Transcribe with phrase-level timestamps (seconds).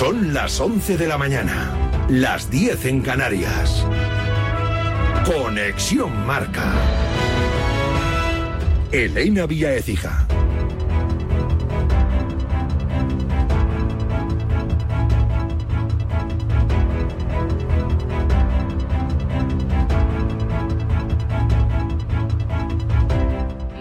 [0.00, 3.86] Son las 11 de la mañana, las 10 en Canarias.
[5.26, 6.72] Conexión Marca.
[8.92, 10.26] Elena Vía Ecija.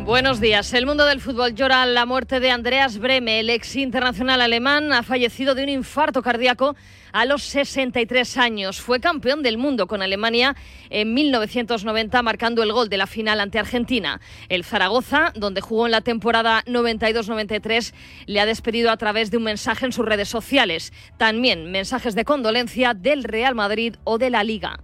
[0.09, 0.73] Buenos días.
[0.73, 5.03] El mundo del fútbol llora la muerte de Andreas Breme, el ex internacional alemán, ha
[5.03, 6.75] fallecido de un infarto cardíaco
[7.11, 8.81] a los 63 años.
[8.81, 10.55] Fue campeón del mundo con Alemania
[10.89, 14.19] en 1990, marcando el gol de la final ante Argentina.
[14.49, 17.93] El Zaragoza, donde jugó en la temporada 92-93,
[18.25, 20.91] le ha despedido a través de un mensaje en sus redes sociales.
[21.17, 24.79] También mensajes de condolencia del Real Madrid o de la Liga.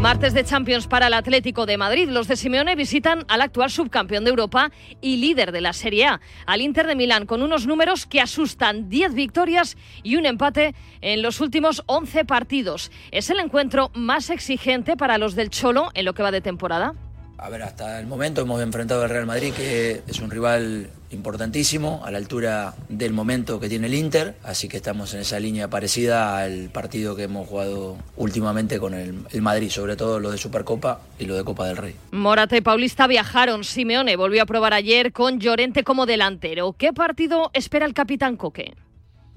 [0.00, 2.08] Martes de Champions para el Atlético de Madrid.
[2.08, 6.20] Los de Simeone visitan al actual subcampeón de Europa y líder de la Serie A,
[6.46, 11.22] al Inter de Milán, con unos números que asustan 10 victorias y un empate en
[11.22, 12.90] los últimos 11 partidos.
[13.12, 16.94] ¿Es el encuentro más exigente para los del Cholo en lo que va de temporada?
[17.38, 22.02] A ver, hasta el momento hemos enfrentado al Real Madrid, que es un rival importantísimo,
[22.04, 25.68] a la altura del momento que tiene el Inter, así que estamos en esa línea
[25.68, 31.00] parecida al partido que hemos jugado últimamente con el, Madrid, sobre todo lo de Supercopa
[31.18, 31.96] y lo de Copa del Rey.
[32.12, 36.74] Morata y Paulista viajaron, Simeone volvió a probar ayer con Llorente como delantero.
[36.76, 38.74] ¿Qué partido espera el capitán Coque?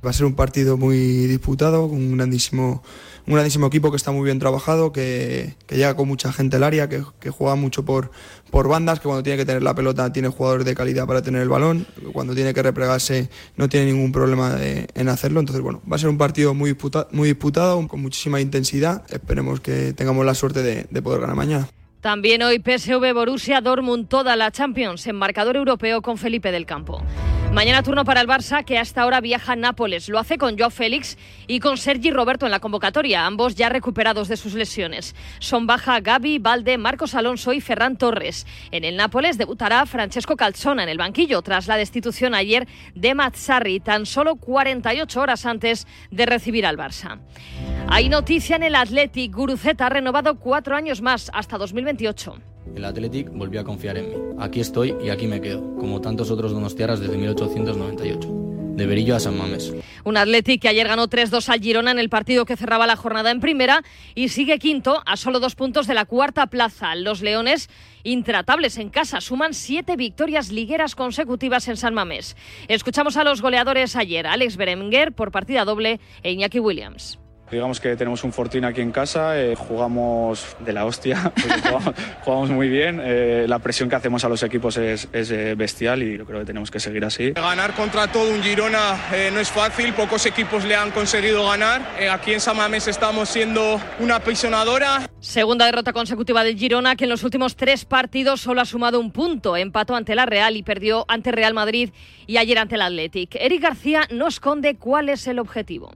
[0.06, 2.84] Va a ser un partido muy disputado, con un grandísimo
[3.28, 6.88] un grandísimo equipo que está muy bien trabajado, que, llega con mucha gente al área,
[6.88, 8.10] que, juega mucho por,
[8.50, 11.42] por bandas, que cuando tiene que tener la pelota tiene jugadores de calidad para tener
[11.42, 15.42] el balón, cuando tiene que replegarse no tiene ningún problema en hacerlo.
[15.42, 16.76] Entonces, bueno, va a ser un partido muy,
[17.12, 19.04] muy disputado, con muchísima intensidad.
[19.10, 21.68] Esperemos que tengamos la suerte de, de poder ganar mañana.
[22.00, 27.04] También hoy PSV Borussia Dortmund toda la Champions en marcador europeo con Felipe del Campo.
[27.54, 30.10] Mañana turno para el Barça, que hasta ahora viaja a Nápoles.
[30.10, 34.28] Lo hace con Joao Félix y con Sergi Roberto en la convocatoria, ambos ya recuperados
[34.28, 35.16] de sus lesiones.
[35.40, 38.46] Son baja Gaby, Valde, Marcos Alonso y Ferran Torres.
[38.72, 43.80] En el Nápoles debutará Francesco Calzona en el banquillo tras la destitución ayer de Mazzarri,
[43.80, 47.20] tan solo 48 horas antes de recibir al Barça.
[47.90, 49.34] Hay noticia en el Athletic.
[49.34, 52.57] Guruceta ha renovado cuatro años más, hasta 2028.
[52.76, 54.16] El Athletic volvió a confiar en mí.
[54.40, 58.38] Aquí estoy y aquí me quedo, como tantos otros donostiarras desde 1898
[58.78, 59.74] de Berillo a San Mamés.
[60.04, 63.32] Un Athletic que ayer ganó 3-2 al Girona en el partido que cerraba la jornada
[63.32, 63.84] en primera
[64.14, 66.96] y sigue quinto a solo dos puntos de la cuarta plaza.
[66.96, 67.70] Los Leones,
[68.04, 72.38] intratables en casa, suman siete victorias ligueras consecutivas en San Mamés.
[72.68, 77.20] Escuchamos a los goleadores ayer, Alex Berenguer por partida doble e Iñaki Williams.
[77.50, 81.32] Digamos que tenemos un fortín aquí en casa, eh, jugamos de la hostia,
[82.24, 86.18] jugamos, muy bien, eh, la presión que hacemos a los equipos es, eh, bestial y
[86.18, 87.32] yo creo que tenemos que seguir así.
[87.32, 88.98] Ganar contra todo un Girona
[89.32, 91.82] no es fácil, pocos equipos le han conseguido ganar.
[92.12, 95.10] aquí en Samamés estamos siendo una apisonadora.
[95.22, 99.12] Segunda derrota consecutiva del Girona que en los últimos tres partidos solo ha sumado un
[99.12, 101.92] punto, empató ante la Real y perdió ante Real Madrid
[102.26, 103.36] y ayer ante el Athletic.
[103.36, 105.92] Eric García no esconde cuál es el objetivo.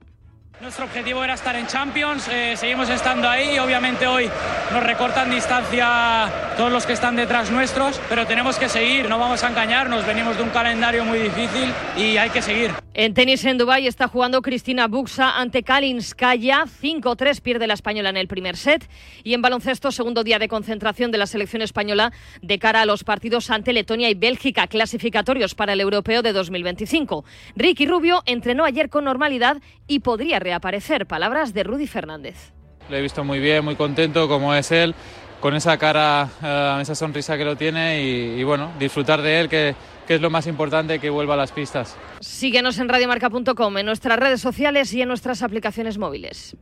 [0.62, 4.30] Nuestro objetivo era estar en Champions, eh, seguimos estando ahí, obviamente hoy
[4.72, 9.42] nos recortan distancia todos los que están detrás nuestros, pero tenemos que seguir, no vamos
[9.42, 12.70] a engañarnos, venimos de un calendario muy difícil y hay que seguir.
[12.94, 18.18] En tenis en Dubái está jugando Cristina Buxa ante Kalinskaya, 5-3 pierde la española en
[18.18, 18.86] el primer set
[19.24, 22.12] y en baloncesto segundo día de concentración de la selección española
[22.42, 27.24] de cara a los partidos ante Letonia y Bélgica clasificatorios para el europeo de 2025.
[27.56, 29.56] Ricky Rubio entrenó ayer con normalidad
[29.86, 31.06] y podría reaparecer.
[31.06, 32.52] Palabras de Rudy Fernández.
[32.90, 34.94] Lo he visto muy bien, muy contento como es él,
[35.40, 39.74] con esa cara, eh, esa sonrisa que lo tiene y, bueno, disfrutar de él que,
[40.06, 41.96] que, es lo más importante que vuelva a las pistas.
[42.20, 46.54] Síguenos en radiomarca.com, en nuestras redes sociales y en nuestras aplicaciones móviles.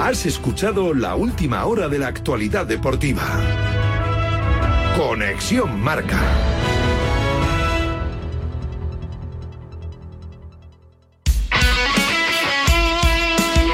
[0.00, 3.22] Has escuchado la última hora de la actualidad deportiva.
[4.96, 6.18] Conexión Marca.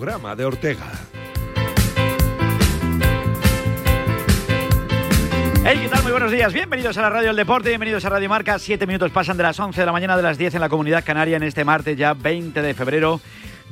[0.00, 0.86] programa de Ortega.
[5.62, 6.02] Hey, ¿qué tal?
[6.02, 6.54] Muy buenos días.
[6.54, 8.58] Bienvenidos a la Radio del Deporte, bienvenidos a Radio Marca.
[8.58, 11.04] Siete minutos pasan de las 11 de la mañana de las 10 en la Comunidad
[11.04, 13.20] Canaria en este martes ya 20 de febrero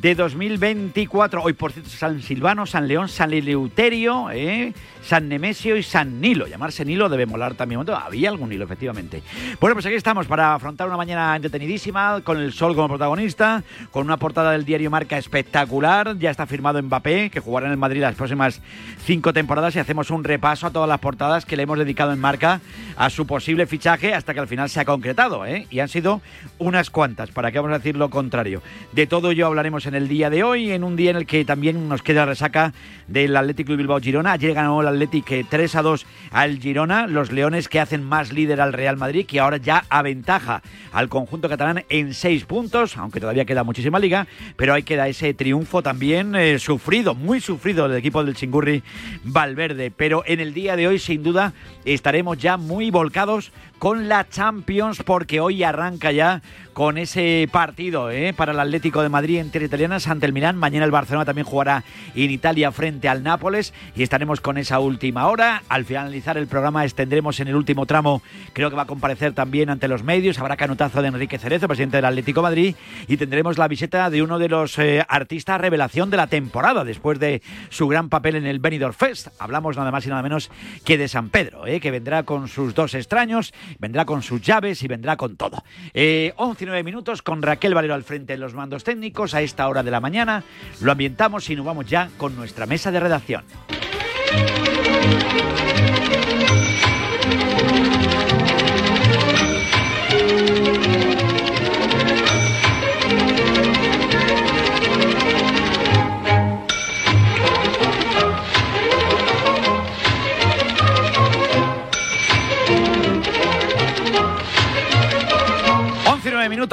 [0.00, 1.42] de 2024.
[1.42, 4.72] Hoy, por cierto, San Silvano, San León, San Eleuterio, ¿eh?
[5.02, 6.46] San Nemesio y San Nilo.
[6.46, 7.82] Llamarse Nilo debe molar también.
[7.88, 9.22] Había algún Nilo, efectivamente.
[9.60, 14.04] Bueno, pues aquí estamos para afrontar una mañana entretenidísima, con el sol como protagonista, con
[14.04, 16.18] una portada del diario Marca espectacular.
[16.18, 18.60] Ya está firmado Mbappé, que jugará en el Madrid las próximas
[19.04, 22.18] cinco temporadas y hacemos un repaso a todas las portadas que le hemos dedicado en
[22.18, 22.60] Marca
[22.96, 25.46] a su posible fichaje hasta que al final se ha concretado.
[25.46, 25.66] ¿eh?
[25.70, 26.20] Y han sido
[26.58, 28.62] unas cuantas, para que vamos a decir lo contrario.
[28.92, 31.44] De todo ello hablaremos en el día de hoy, en un día en el que
[31.44, 32.72] también nos queda resaca
[33.08, 34.32] del Atlético de Bilbao Girona.
[34.32, 38.60] Ayer ganó el Atlético 3 a 2 al Girona, los Leones que hacen más líder
[38.60, 40.62] al Real Madrid, que ahora ya aventaja
[40.92, 44.26] al conjunto catalán en seis puntos, aunque todavía queda muchísima liga,
[44.56, 48.82] pero ahí queda ese triunfo también eh, sufrido, muy sufrido del equipo del Chingurri
[49.24, 49.90] Valverde.
[49.90, 51.54] Pero en el día de hoy, sin duda,
[51.84, 56.42] estaremos ya muy volcados con la Champions, porque hoy arranca ya
[56.78, 58.32] con ese partido ¿eh?
[58.32, 60.56] para el Atlético de Madrid entre italianas ante el Milán.
[60.56, 61.82] Mañana el Barcelona también jugará
[62.14, 65.64] en Italia frente al Nápoles y estaremos con esa última hora.
[65.68, 68.22] Al finalizar el programa extendremos en el último tramo,
[68.52, 70.38] creo que va a comparecer también ante los medios.
[70.38, 72.76] Habrá canutazo de Enrique Cerezo, presidente del Atlético de Madrid,
[73.08, 77.18] y tendremos la visita de uno de los eh, artistas revelación de la temporada después
[77.18, 79.28] de su gran papel en el Benidorm Fest.
[79.40, 80.48] Hablamos nada más y nada menos
[80.84, 81.80] que de San Pedro, ¿eh?
[81.80, 85.62] que vendrá con sus dos extraños, vendrá con sus llaves y vendrá con todo.
[85.94, 89.90] 11 minutos con Raquel Valero al frente de los mandos técnicos a esta hora de
[89.90, 90.44] la mañana.
[90.80, 93.44] Lo ambientamos y nos vamos ya con nuestra mesa de redacción.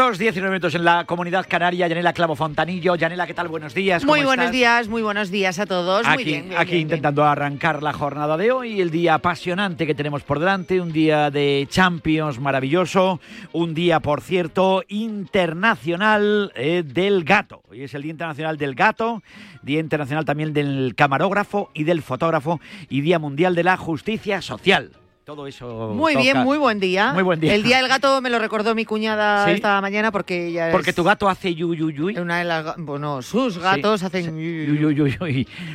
[0.05, 1.87] Minutos, 19 minutos en la comunidad canaria.
[1.87, 2.95] Yanela Clavo Fontanillo.
[2.95, 3.47] Yanela, ¿qué tal?
[3.47, 4.05] Buenos días.
[4.05, 6.05] muy buenos días, muy buenos días a todos.
[6.05, 10.23] Aquí, muy bien, aquí intentando arrancar la jornada de hoy, el día apasionante que tenemos
[10.23, 13.19] por delante, un día de Champions maravilloso,
[13.51, 17.63] un día, por cierto, internacional eh, del gato.
[17.69, 19.23] Hoy es el Día Internacional del Gato,
[19.63, 22.59] Día Internacional también del Camarógrafo y del Fotógrafo
[22.89, 24.91] y Día Mundial de la Justicia Social.
[25.25, 25.91] Todo eso.
[25.95, 27.11] Muy bien, muy buen día.
[27.11, 27.55] Muy buen día.
[27.55, 31.03] El día del gato me lo recordó mi cuñada esta mañana porque ella Porque tu
[31.03, 31.73] gato hace yu
[32.21, 35.07] Una de las, bueno, sus gatos hacen yu,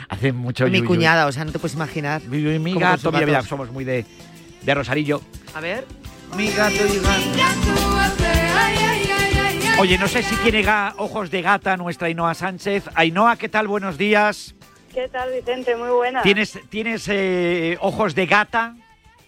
[0.09, 2.23] Hacen mucho Mi cuñada, o sea, no te puedes imaginar.
[2.23, 4.07] Mi gato, mira, mira, somos muy de,
[4.63, 5.21] de Rosarillo.
[5.53, 5.85] A ver.
[6.37, 7.01] Mi gato y
[9.81, 10.65] Oye, no sé si tiene
[10.97, 12.85] ojos de gata nuestra Ainhoa Sánchez.
[12.95, 13.67] Ainhoa, ¿qué tal?
[13.67, 14.55] Buenos días.
[14.95, 15.75] ¿Qué tal, Vicente?
[15.75, 16.23] Muy buena.
[16.23, 18.77] ¿Tienes, tienes eh, ojos de gata?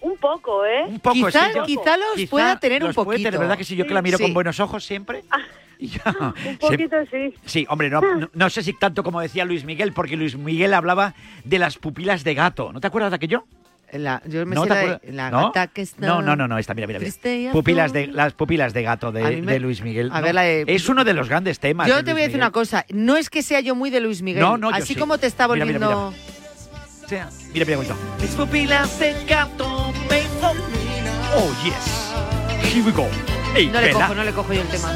[0.02, 0.84] Un poco, ¿eh?
[0.88, 3.30] Un poco, quizá, quizá los pueda tener un poquito.
[3.30, 3.76] Puede ¿verdad que sí?
[3.76, 5.22] Yo que la miro con buenos ojos siempre.
[5.30, 5.38] Ah,
[6.44, 7.34] un poquito sí.
[7.44, 8.00] Sí, hombre, no,
[8.32, 12.24] no, sé si tanto como decía Luis Miguel, porque Luis Miguel hablaba de las pupilas
[12.24, 12.72] de gato.
[12.72, 13.44] ¿No te acuerdas de aquello?
[13.92, 16.86] La, yo me ¿No sé la, gata que está No, no, no, no, esta, mira,
[16.86, 16.98] mira.
[16.98, 17.52] mira.
[17.52, 20.08] Pupilas de, las pupilas de gato de, de Luis Miguel.
[20.12, 20.64] A ver, la de...
[20.66, 21.88] Es uno de los grandes temas.
[21.88, 22.86] Yo te voy a decir una cosa.
[22.88, 24.42] No es que sea yo muy de Luis Miguel.
[24.42, 26.14] No, no, Así como te está volviendo...
[27.10, 27.94] Mira, mira, mira, mira.
[28.18, 29.71] Mis pupilas de gato
[31.34, 32.12] Oh, yes.
[32.72, 33.06] Here we go.
[33.72, 34.92] no le cojo, no le cojo yo el tema.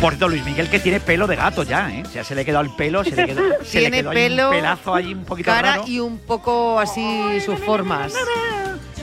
[0.00, 2.02] Por cierto, Luis Miguel que tiene pelo de gato ya, ¿eh?
[2.06, 4.50] O sea, se le quedó el pelo, se le quedó, se tiene le quedó pelo,
[4.50, 5.84] un pelazo ahí un poquito cara raro.
[5.86, 8.12] y un poco así sus formas.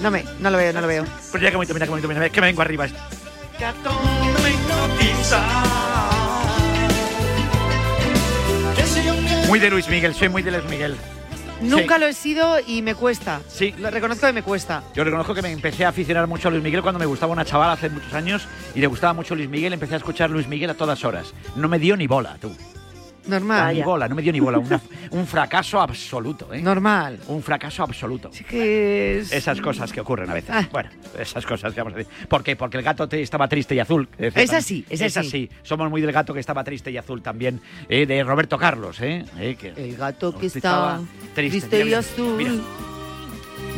[0.02, 1.06] No me, no lo veo, no lo veo.
[1.32, 2.88] Pero mira qué bonito, mira qué bonito, mira, que me vengo arriba.
[3.60, 3.92] Gato
[9.48, 10.96] Muy de Luis Miguel, soy muy de Luis Miguel.
[11.62, 13.42] Nunca lo he sido y me cuesta.
[13.48, 13.74] Sí.
[13.78, 14.84] Lo reconozco que me cuesta.
[14.94, 17.46] Yo reconozco que me empecé a aficionar mucho a Luis Miguel cuando me gustaba una
[17.46, 19.74] chavala hace muchos años y le gustaba mucho Luis Miguel.
[19.74, 21.34] Empecé a escuchar Luis Miguel a todas horas.
[21.56, 22.56] No me dio ni bola, tú.
[23.28, 23.76] Normal.
[23.76, 24.60] Ni bola, no me dio ni bola.
[25.12, 26.62] un fracaso absoluto, ¿eh?
[26.62, 27.20] Normal.
[27.28, 28.30] Un fracaso absoluto.
[28.32, 29.32] Sí que es...
[29.32, 30.50] Esas cosas que ocurren a veces.
[30.52, 30.68] Ah.
[30.72, 32.28] Bueno, esas cosas que vamos a decir.
[32.28, 32.56] ¿Por qué?
[32.56, 34.08] Porque el gato estaba triste y azul.
[34.18, 35.50] Es así, es, es así.
[35.64, 39.26] Somos muy del gato que estaba triste y azul también, eh, de Roberto Carlos, ¿eh?
[39.40, 41.00] eh el gato que estaba
[41.34, 42.38] triste, y azul.
[42.38, 42.52] Mira.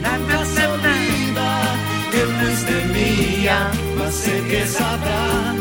[0.01, 1.75] Nada se olvida
[2.11, 5.53] que desde mía, más sé que sabrá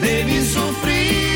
[0.00, 1.29] de mi sufrir,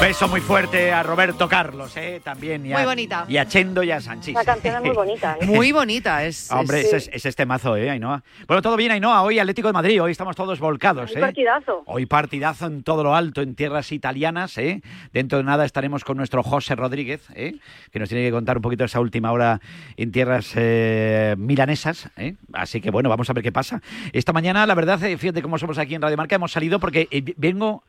[0.00, 2.20] Beso muy fuerte a Roberto Carlos, ¿eh?
[2.22, 2.66] También.
[2.66, 3.24] Y a, Muy bonita.
[3.28, 4.34] Y a Chendo y a Sanchis.
[4.34, 5.36] La canción es muy bonita.
[5.40, 5.46] ¿eh?
[5.46, 6.50] Muy bonita, es.
[6.50, 8.22] Hombre, es- ese es, es este mazo, ¿eh, Ainhoa?
[8.46, 9.22] Bueno, todo bien, Ainhoa.
[9.22, 11.20] Hoy Atlético de Madrid, hoy estamos todos volcados, Un ¿eh?
[11.20, 11.82] partidazo.
[11.86, 14.82] Hoy partidazo en todo lo alto, en tierras italianas, ¿eh?
[15.12, 17.54] Dentro de nada estaremos con nuestro José Rodríguez, ¿eh?
[17.92, 19.60] Que nos tiene que contar un poquito esa última hora
[19.96, 22.34] en tierras eh, milanesas, ¿eh?
[22.52, 23.80] Así que bueno, vamos a ver qué pasa.
[24.12, 27.22] Esta mañana, la verdad, fíjate cómo somos aquí en Radio Marca, hemos salido porque eh,
[27.36, 27.84] vengo...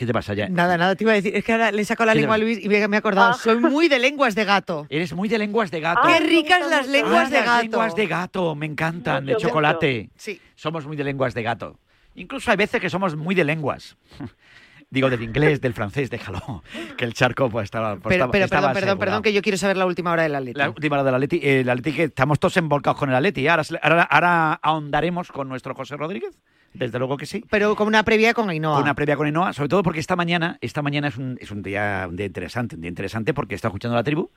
[0.00, 0.48] ¿Qué te pasa ya?
[0.48, 1.36] Nada, nada, te iba a decir.
[1.36, 3.32] Es que ahora le saco la ¿Qué lengua a Luis y me me he acordado.
[3.32, 3.34] Ah.
[3.34, 4.86] Soy muy de lenguas de gato.
[4.88, 6.00] Eres muy de lenguas de gato.
[6.08, 7.62] Qué Ah, ricas me las lenguas Ah, de las gato.
[7.64, 10.08] lenguas de gato, me encantan, de Mucho, chocolate.
[10.16, 10.40] Sí.
[10.54, 11.78] Somos muy de lenguas de gato.
[12.14, 13.98] Incluso hay veces que somos muy de lenguas.
[14.88, 16.64] Digo, del inglés, del francés, déjalo.
[16.96, 17.96] Que el charco pues estaba...
[17.96, 18.98] pues, Pero, pero estaba perdón, perdón, asegurado.
[18.98, 20.58] perdón, que yo quiero saber la última hora del Atleti.
[20.58, 23.46] La última hora del Atleti, eh, el Atleti que estamos todos envolcados con el Atleti.
[23.48, 26.40] Ahora, ahora, ahora ahondaremos con nuestro José Rodríguez.
[26.72, 27.44] Desde luego que sí.
[27.50, 28.80] Pero como una previa con Ainhoa.
[28.80, 31.62] Una previa con Enoa, sobre todo porque esta mañana, esta mañana es un, es un
[31.62, 34.30] día, un día interesante, un día interesante porque está escuchando la tribu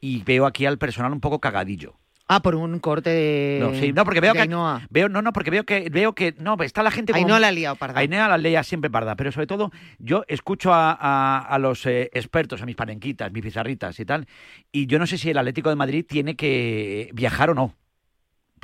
[0.00, 1.94] y veo aquí al personal un poco cagadillo.
[2.26, 3.58] Ah, por un corte de.
[3.60, 4.80] No, sí, no, porque veo que Ainhoa.
[4.88, 7.52] veo no, no, porque veo que veo que no, está la gente como Ainhoa la
[7.52, 8.00] liado, parda.
[8.00, 12.08] Ainhoa la lea siempre parda, pero sobre todo yo escucho a, a- a los eh,
[12.14, 14.26] expertos, a mis parenquitas, mis pizarritas y tal,
[14.72, 17.74] y yo no sé si el Atlético de Madrid tiene que viajar o no.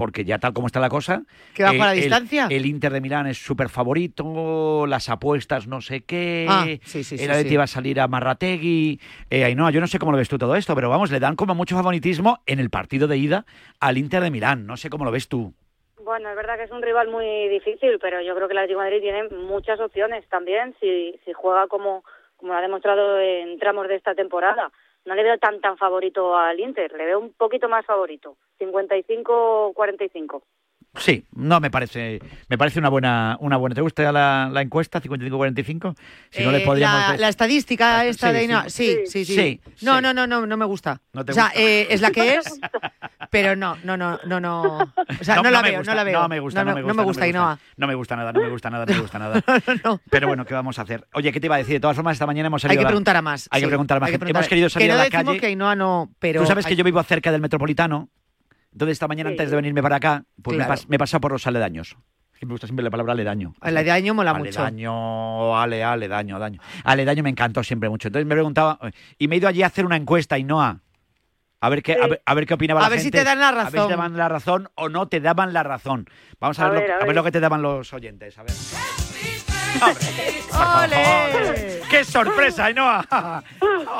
[0.00, 1.24] Porque ya tal como está la cosa.
[1.54, 2.46] ¿Que va eh, para la el- distancia?
[2.48, 6.46] El, Inter de Milán es súper favorito, las apuestas no sé qué.
[6.48, 7.56] Ah, sí, sí, sí, el Atleti sí.
[7.58, 8.98] va a salir a Marrategui.
[9.28, 11.36] Eh, Ainhoa, yo no sé cómo lo ves tú todo esto, pero vamos, le dan
[11.36, 13.44] como mucho favoritismo en el partido de ida
[13.78, 14.66] al Inter de Milán.
[14.66, 15.52] No sé cómo lo ves tú.
[16.02, 18.80] Bueno, es verdad que es un rival muy difícil, pero yo creo que el Atlético
[18.80, 22.04] de Madrid tiene muchas opciones también si, si juega como,
[22.38, 24.72] como lo ha demostrado en tramos de esta temporada.
[25.06, 30.42] No le veo tan tan favorito al Inter, le veo un poquito más favorito, 55-45.
[30.96, 33.74] Sí, no me parece, me parece una buena, una buena.
[33.76, 35.94] ¿Te gusta la, la encuesta 55-45?
[36.30, 37.10] Si no le Eh, podríamos.
[37.12, 38.44] la, la estadística Ah, esta sí, de sí.
[38.46, 38.68] Ainhoa.
[38.68, 39.34] Sí, sí, sí.
[39.34, 41.00] Sí, no, no, no, no, no me gusta.
[41.12, 41.60] No te o sea, gusta.
[41.60, 42.58] eh, es la que es,
[43.30, 44.62] pero no, no, no, no, no.
[45.20, 46.20] O sea, no, la veo, gusta, no la veo.
[46.22, 46.88] No me gusta, no, me gusta.
[46.92, 47.58] no me gusta, Ainhoa.
[47.76, 49.42] No me gusta nada, no me gusta nada, no me gusta nada.
[50.10, 51.06] Pero bueno, ¿qué vamos a hacer?
[51.14, 51.74] Oye, ¿qué te iba a decir?
[51.74, 52.80] De todas formas, esta mañana hemos Hay salido.
[52.80, 53.48] que a la- preguntar a más.
[53.52, 54.10] Hay que preguntar a más.
[54.10, 54.28] hay que.
[54.30, 55.38] Hemos querido salir que no a la calle.
[55.40, 56.40] que no, pero...
[56.42, 58.08] Tú sabes que hay- yo vivo cerca del Metropolitano.
[58.72, 59.34] Entonces, esta mañana, Sí.
[59.34, 61.96] antes de venirme para acá, pues me, pas- me he pasado por los aledaños.
[62.38, 63.52] Que me gusta siempre la palabra aledaño.
[63.60, 64.60] La de año mola mucho.
[64.62, 66.60] Aledaño, ale, aledaño, daño.
[66.84, 68.08] Aledaño me encantó siempre mucho.
[68.08, 68.78] Entonces me preguntaba,
[69.18, 70.80] y me he ido allí a hacer una encuesta, Ainhoa.
[71.62, 73.38] A ver qué, a ver, a ver qué opinaba A la ver si te dan
[73.38, 73.88] la A ver si razón.
[73.88, 76.06] te daban la razón o no te daban la razón.
[76.40, 77.14] Vamos a, A ver, lo, ver, a ver.
[77.16, 78.38] lo que te daban los oyentes.
[78.38, 78.52] A ver.
[80.52, 81.80] ¡Ole!
[81.90, 83.42] ¡Qué sorpresa, Ainhoa!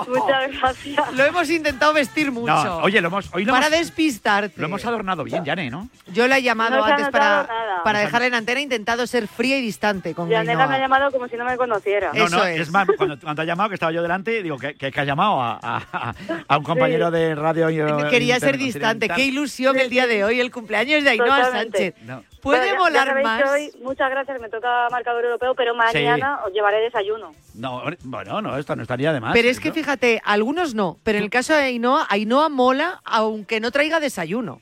[0.06, 1.12] Muchas gracias.
[1.14, 2.46] Lo hemos intentado vestir mucho.
[2.52, 4.54] No, oye, lo hemos, hoy lo para hemos, despistarte.
[4.60, 5.88] lo hemos adornado bien, Yane, ¿no?
[6.12, 7.82] Yo la he llamado No antes para, nada.
[7.82, 8.60] para dejarla en antena.
[8.60, 10.66] He intentado ser fría y distante con Yanela Ainhoa.
[10.68, 12.12] me ha llamado como si no me conociera.
[12.14, 12.60] No, Eso no, es.
[12.60, 15.04] es, más, cuando, cuando ha llamado, que estaba yo delante, digo, que, que, que ha
[15.04, 16.14] llamado a, a-
[16.46, 17.68] a un compañero de radio.
[18.08, 19.08] Quería ser distante.
[19.08, 21.94] Qué ilusión el día de hoy, el cumpleaños de Ainhoa Totalmente.
[21.96, 22.06] Sánchez.
[22.06, 22.22] No.
[22.42, 23.42] Puede Bueno, ya sabéis más.
[23.42, 27.32] que hoy, muchas gracias, me toca marcador europeo, pero mañana os llevaré desayuno.
[27.54, 29.32] No, bueno, no, esto no estaría de más.
[29.32, 29.75] Pero es que ¿no?
[29.75, 30.99] fíjate, algunos no.
[31.02, 34.61] Pero en el caso de Ainhoa, Ainhoa mola aunque no traiga desayuno.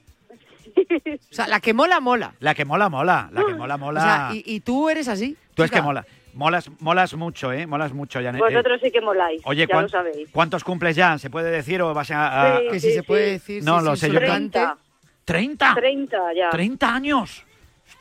[0.76, 2.34] O sea, la que mola, mola.
[2.40, 3.28] La que mola, mola.
[3.32, 4.00] La que mola, mola.
[4.00, 5.36] O sea, y, y tú eres así.
[5.54, 5.84] Tú es que chica.
[5.84, 6.06] mola.
[6.34, 7.66] Molas, molas mucho, ¿eh?
[7.66, 8.40] Molas mucho, Janet.
[8.40, 10.28] Vosotros sí que moláis, Oye, ya ¿cuán- lo sabéis.
[10.30, 11.18] ¿cuántos cumples ya?
[11.18, 12.56] ¿Se puede decir o vas a...?
[12.56, 13.64] a- Sí, Que si se puede decir.
[13.64, 14.80] No sí, lo sí, sé, yo creo- insultante.
[15.26, 15.74] ¿30?
[15.74, 16.50] 30 ya.
[16.50, 17.44] ¿30 años?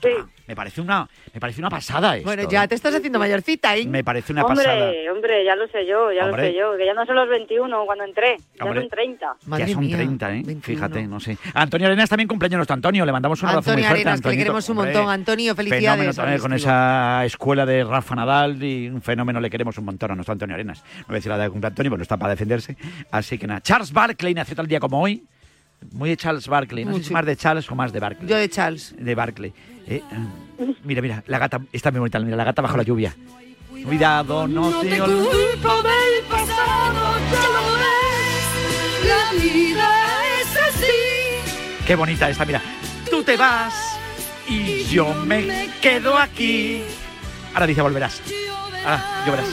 [0.02, 0.10] Sí.
[0.48, 2.30] Me parece una, me parece una pasada esto.
[2.30, 2.68] Bueno, ya ¿eh?
[2.68, 3.86] te estás haciendo mayorcita, ¿eh?
[3.86, 4.86] Me parece una pasada.
[4.86, 6.44] Hombre, hombre, ya lo sé yo, ya Hombre.
[6.44, 8.82] lo sé yo, que ya no son los 21 cuando entré, ya Hombre.
[8.82, 9.36] son 30.
[9.48, 10.32] Madre ya son mía, 30, ¿eh?
[10.46, 10.62] 21.
[10.62, 11.38] Fíjate, no sé.
[11.54, 13.06] Antonio Arenas también cumpleaños nuestro Antonio.
[13.06, 14.02] Le mandamos un abrazo muy Antonio fuerte.
[14.10, 15.12] Arenas, que le queremos un Hombre, montón.
[15.12, 16.16] Antonio, Fenómeno felicidades.
[16.16, 20.16] también con esa escuela de Rafa Nadal y un fenómeno le queremos un montón a
[20.16, 20.82] nuestro Antonio Arenas.
[21.00, 22.78] No voy a decir la de cumple Antonio, pero está para defenderse.
[23.12, 23.60] Así que nada.
[23.62, 25.24] Charles Barkley nació tal día como hoy.
[25.92, 26.86] Muy de Charles Barkley.
[26.86, 27.14] No sé si Mucho.
[27.14, 28.28] más de Charles o más de Barkley.
[28.30, 28.96] Yo de Charles.
[28.98, 29.54] De Barkley.
[29.88, 30.02] Eh,
[30.60, 32.20] eh, mira, mira, la gata, está muy bonita.
[32.20, 33.16] Mira, la gata bajo la lluvia.
[33.86, 35.28] Cuidado, no, No te te olvides.
[35.28, 39.08] culpo del pasado, ya lo ves.
[39.08, 39.90] La vida
[40.42, 41.84] es así.
[41.86, 42.62] Qué bonita esta, mira.
[43.10, 43.98] Tú te vas
[44.50, 46.82] y yo me quedo aquí.
[47.54, 48.22] Ahora dice volverás.
[48.84, 49.48] Ahora lloverás.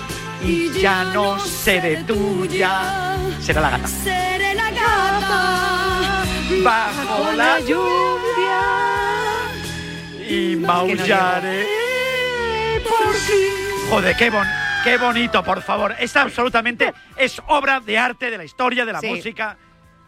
[0.44, 3.16] Y ya no seré tuya.
[3.40, 3.86] Será la gata.
[3.86, 5.83] Seré la gata
[6.62, 7.58] Bajo la
[10.28, 11.66] Y maullaré
[12.82, 13.88] por ti.
[13.90, 14.46] Joder, qué, bon-
[14.82, 15.94] qué bonito, por favor.
[15.98, 19.06] Es absolutamente, es obra de arte de la historia, de la Sí.
[19.08, 19.56] música.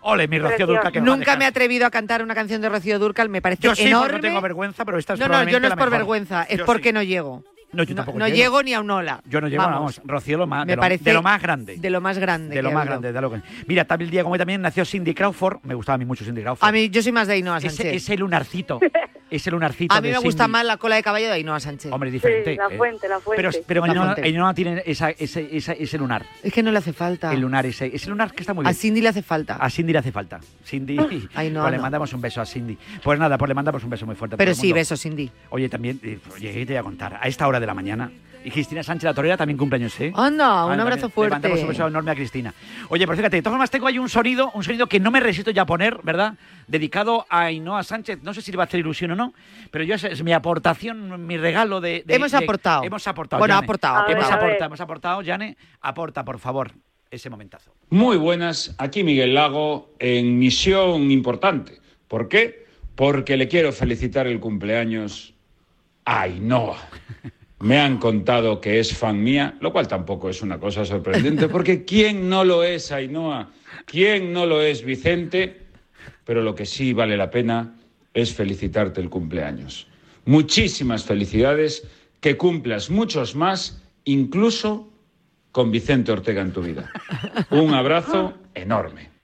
[0.02, 0.72] Ole, mi Rocío Precioso.
[0.72, 3.62] Durca, que Nunca me he atrevido a cantar una canción de Rocío Durcal, me parece
[3.62, 4.12] Yo sí, enorme.
[4.14, 5.90] no tengo vergüenza, pero esta es no, no, yo no es por mejor.
[5.90, 6.92] vergüenza, es Yo porque sí.
[6.92, 7.42] no llego.
[7.76, 8.36] No, yo No, tampoco no llego.
[8.36, 9.20] llego ni a un hola.
[9.28, 11.76] Yo no llego, vamos, Rocío, lo más, Me de, lo, parece de lo más grande.
[11.76, 12.54] De lo más grande.
[12.56, 13.42] De lo más grande, de lo que...
[13.66, 15.58] Mira, también el día como hoy también nació Cindy Crawford.
[15.62, 16.68] Me gustaba a mí mucho Cindy Crawford.
[16.68, 17.94] A mí, yo soy más de Ainhoa ese, Sánchez.
[17.96, 18.80] ese lunarcito.
[19.30, 20.52] ese lunarcito A mí de me gusta Cindy.
[20.52, 21.90] más la cola de caballo de Ainhoa Sánchez.
[21.92, 22.52] Hombre, es diferente.
[22.52, 22.76] Sí, la eh.
[22.76, 23.42] fuente, la fuente.
[23.42, 24.22] Pero, pero La Ainhoa, fuente.
[24.22, 26.24] Ainhoa tiene esa, ese, esa- ese lunar.
[26.42, 27.32] Es que no le hace falta.
[27.32, 28.76] El lunar, ese, ese lunar que está muy A bien.
[28.76, 29.56] Cindy le hace falta.
[29.56, 30.40] A Cindy le hace falta.
[30.64, 30.96] Cindy,
[31.34, 31.82] Ainhoa pues le no.
[31.82, 32.78] mandamos un beso a Cindy.
[33.02, 34.34] Pues nada, pues le mandamos un beso muy fuerte.
[34.34, 34.74] a Pero todo el sí, mundo.
[34.76, 35.30] beso, Cindy.
[35.50, 37.18] Oye, también, eh, oye, ¿qué te voy a contar?
[37.20, 38.10] A esta hora de la mañana.
[38.46, 40.12] Y Cristina Sánchez, la torera, también cumpleaños, ¿eh?
[40.14, 41.30] Anda, un abrazo también fuerte.
[41.34, 42.54] Le mandamos un beso enorme a Cristina.
[42.90, 45.18] Oye, pero fíjate, de todas formas tengo ahí un sonido, un sonido que no me
[45.18, 46.34] resisto ya a poner, ¿verdad?
[46.68, 48.20] Dedicado a Ainhoa Sánchez.
[48.22, 49.34] No sé si le va a hacer ilusión o no,
[49.72, 52.04] pero yo es, es mi aportación, mi regalo de...
[52.06, 52.84] de- Hemos de- aportado.
[52.84, 53.64] Hemos aportado, Bueno, Yane.
[53.64, 55.22] aportado, ver, Hemos aportado, hemos aportado.
[55.22, 56.70] Yane, aporta, por favor,
[57.10, 57.72] ese momentazo.
[57.90, 61.80] Muy buenas, aquí Miguel Lago en misión importante.
[62.06, 62.64] ¿Por qué?
[62.94, 65.34] Porque le quiero felicitar el cumpleaños
[66.04, 66.78] a Ainhoa.
[67.58, 71.84] Me han contado que es fan mía, lo cual tampoco es una cosa sorprendente, porque
[71.84, 73.50] ¿quién no lo es Ainhoa?
[73.86, 75.62] ¿Quién no lo es Vicente?
[76.24, 77.74] Pero lo que sí vale la pena
[78.12, 79.86] es felicitarte el cumpleaños.
[80.26, 81.86] Muchísimas felicidades,
[82.20, 84.90] que cumplas muchos más, incluso
[85.52, 86.90] con Vicente Ortega en tu vida.
[87.50, 89.15] Un abrazo enorme.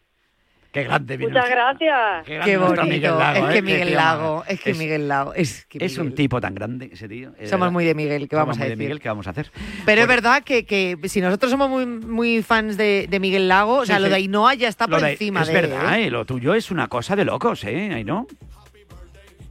[0.72, 2.24] Qué grande, Muchas gracias.
[2.24, 2.82] Qué Qué bonito.
[2.84, 3.52] Miguel Lago, es ¿eh?
[3.52, 6.88] que Miguel Lago, es que Es- Miguel Lago, es que Es un tipo tan grande
[6.90, 7.28] ese tío.
[7.44, 7.70] Somos verdad.
[7.72, 8.78] muy de Miguel, ¿qué vamos Somos a muy de decir?
[8.86, 9.50] Miguel, ¿qué vamos a hacer?
[9.84, 13.80] Pero es verdad que, que si nosotros somos muy, muy fans de, de Miguel Lago,
[13.80, 15.98] o sea, Sí, lo de Ainhoa ya está Lo por de- encima es de verdad,
[15.98, 16.06] ¿eh?
[16.06, 17.90] eh, lo tuyo es una cosa de locos, ¿eh?
[17.92, 18.26] Ahí no.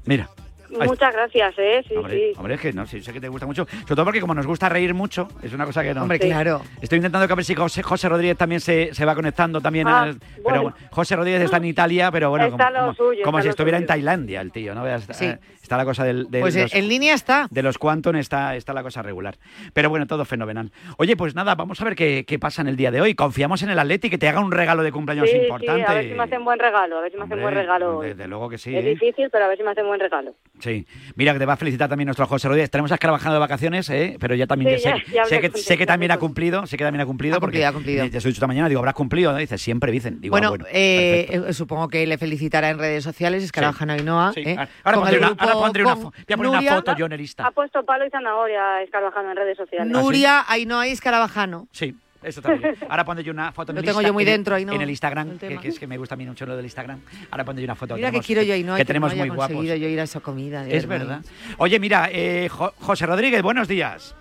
[0.06, 0.28] Mira.
[0.72, 1.84] Muchas gracias, ¿eh?
[1.88, 2.34] Sí, Hombre, sí.
[2.38, 3.66] hombre, es que no, sí, sé que te gusta mucho.
[3.66, 6.02] Sobre todo porque como nos gusta reír mucho, es una cosa que no.
[6.04, 6.62] Hombre, claro.
[6.82, 9.88] Estoy intentando que a ver si José, José Rodríguez también se, se va conectando también.
[9.88, 10.74] Ah, al- Pero bueno.
[10.92, 13.48] José Rodríguez está en Italia, pero bueno, Está como, lo como- suyo, como está si
[13.48, 13.86] lo estuviera en.
[13.86, 14.84] Tailandia el tío, ¿no?
[14.84, 15.26] Veas, Sí.
[15.26, 17.48] eh, Está la cosa del, de Pues los, en línea está.
[17.50, 19.36] de los Quantum está, está la cosa regular.
[19.74, 20.72] Pero bueno, todo fenomenal.
[20.98, 23.14] Oye, pues nada, vamos a ver qué, qué pasa en el día de hoy.
[23.16, 25.86] Confiamos en el Atleti que te haga un regalo de cumpleaños Sí, importante.
[25.86, 27.54] sí, a ver si me hacen buen regalo, a ver si me hacen Hombre, buen
[27.56, 28.02] regalo.
[28.02, 28.76] Desde luego que sí.
[28.76, 28.90] es ¿eh?
[28.90, 30.34] difícil, pero a ver si me hacen buen regalo.
[30.62, 32.70] Sí, mira que te va a felicitar también nuestro José Rodríguez.
[32.70, 34.16] Tenemos a Carvajal de vacaciones, ¿eh?
[34.20, 36.78] pero ya también Sí, sé, ya- ya sé que, sé que también ha cumplido, sé
[36.78, 37.36] que también ha cumplido.
[37.36, 38.02] Ha cumplido, porque ha cumplido.
[38.04, 39.40] Te he dicho esta mañana, digo, habrás cumplido, ¿no?
[39.40, 40.22] Dice, siempre dicen.
[40.22, 43.90] Digo, Bueno, ah, bueno, eh, eh, supongo que le felicitará en redes sociales, es Carvajal
[43.90, 44.32] Ainhoa.
[44.34, 44.42] Sí.
[44.42, 44.56] ¿eh?
[44.56, 46.76] Ahora Con pondré una, grupo ahora pondré una, con fo- voy a poner una Nuria,
[46.76, 47.48] foto yo en el Insta.
[47.48, 49.88] Ha puesto palo y zanahoria escarabajando en redes sociales.
[49.92, 51.68] Nuria, Ainhoa y Escarabajano.
[51.72, 52.76] Sí, eso también.
[52.90, 54.56] Ahora pondré yo una foto en Lo el tengo Insta- yo muy en el- dentro
[54.56, 54.74] ahí, ¿no?
[54.74, 56.66] En el Instagram, El que, que es que me gusta a mí mucho lo del
[56.66, 57.00] Instagram.
[57.32, 57.96] Ahora pondré yo una foto.
[57.96, 59.56] Mira que tenemos- quiero yo que y que no tenemos haya muy guapos.
[59.56, 60.64] conseguido yo ir a esa comida.
[60.64, 61.22] de Es verdad.
[61.58, 64.16] Oye, mira, eh, Jo- José Rodríguez, buenos días.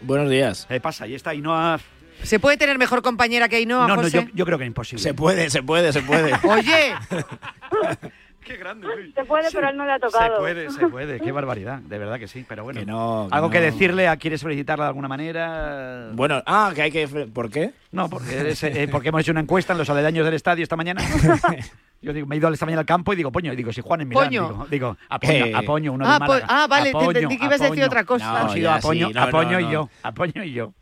[0.00, 0.66] Buenos días.
[0.68, 1.06] ¿Qué pasa?
[1.06, 1.78] Y está Ainhoa...
[2.22, 4.24] ¿Se puede tener mejor compañera que Ainhoa, No, no, José?
[4.26, 5.02] yo, yo creo que es imposible.
[5.02, 6.32] Se puede, se puede, se puede.
[6.44, 6.94] Oye,
[8.44, 10.36] Qué grande, Se puede, pero él no le ha tocado.
[10.36, 11.20] Se puede, se puede.
[11.20, 12.44] Qué barbaridad, de verdad que sí.
[12.48, 13.64] Pero bueno, Que no, que algo que no.
[13.64, 16.08] decirle, a- ¿quieres felicitarla de alguna manera?
[16.12, 17.06] Bueno, ah, que hay que...
[17.06, 17.72] ¿Por qué?
[17.92, 20.76] No, porque, eres, eh, porque hemos hecho una encuesta en los aledaños del estadio esta
[20.76, 21.02] mañana.
[22.02, 23.82] Yo digo, me he ido esta mañana al campo y digo, poño, y digo, si
[23.82, 24.48] Juan en Milán, Poño.
[24.48, 25.52] digo, digo apoño, Eh.
[25.54, 26.46] apoño, uno de ah, Málaga.
[26.48, 28.24] ah, vale, te entendí que ibas a decir otra cosa.
[28.32, 30.72] No, Ha sido ya, apoño, sí, no, no, y yo, apoño y yo.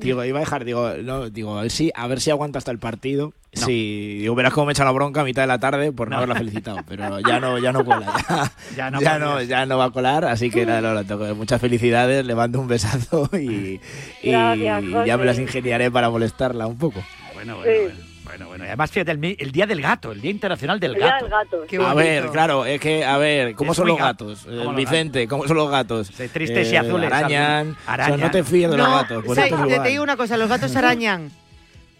[0.00, 2.70] Digo, iba a dejar, digo, no, digo, a ver si, a ver si aguanta hasta
[2.70, 3.32] el partido.
[3.54, 3.66] No.
[3.66, 6.12] Si, digo, verás cómo me echa la bronca a mitad de la tarde por no,
[6.12, 6.16] No.
[6.18, 6.78] haberla felicitado.
[6.88, 8.12] Pero ya no, ya no cuela.
[8.28, 12.24] Ya, Ya no ya, no, ya no va a colar, así que nada, muchas felicidades,
[12.26, 13.80] le mando un besazo y,
[14.22, 17.02] y Gracias, ya me las ingeniaré para molestarla un poco.
[17.34, 17.78] Bueno, bueno, Sí.
[17.84, 18.64] bueno, bueno, bueno.
[18.64, 21.24] Y Además, fíjate, el, Día del Gato, el Día Internacional del El día Gato.
[21.24, 21.56] del gato.
[21.68, 24.40] Qué A ver, claro, es que, a ver, ¿cómo Es son los ga- gatos?
[24.44, 26.10] ¿Cómo Eh, los Vicente, ¿cómo son los gatos?
[26.10, 27.76] Tristes y azules, Arañan.
[27.86, 28.14] arañan.
[28.14, 29.22] O sea, no te fíes de los gatos.
[29.24, 31.30] pues te, digo una cosa, los gatos arañan,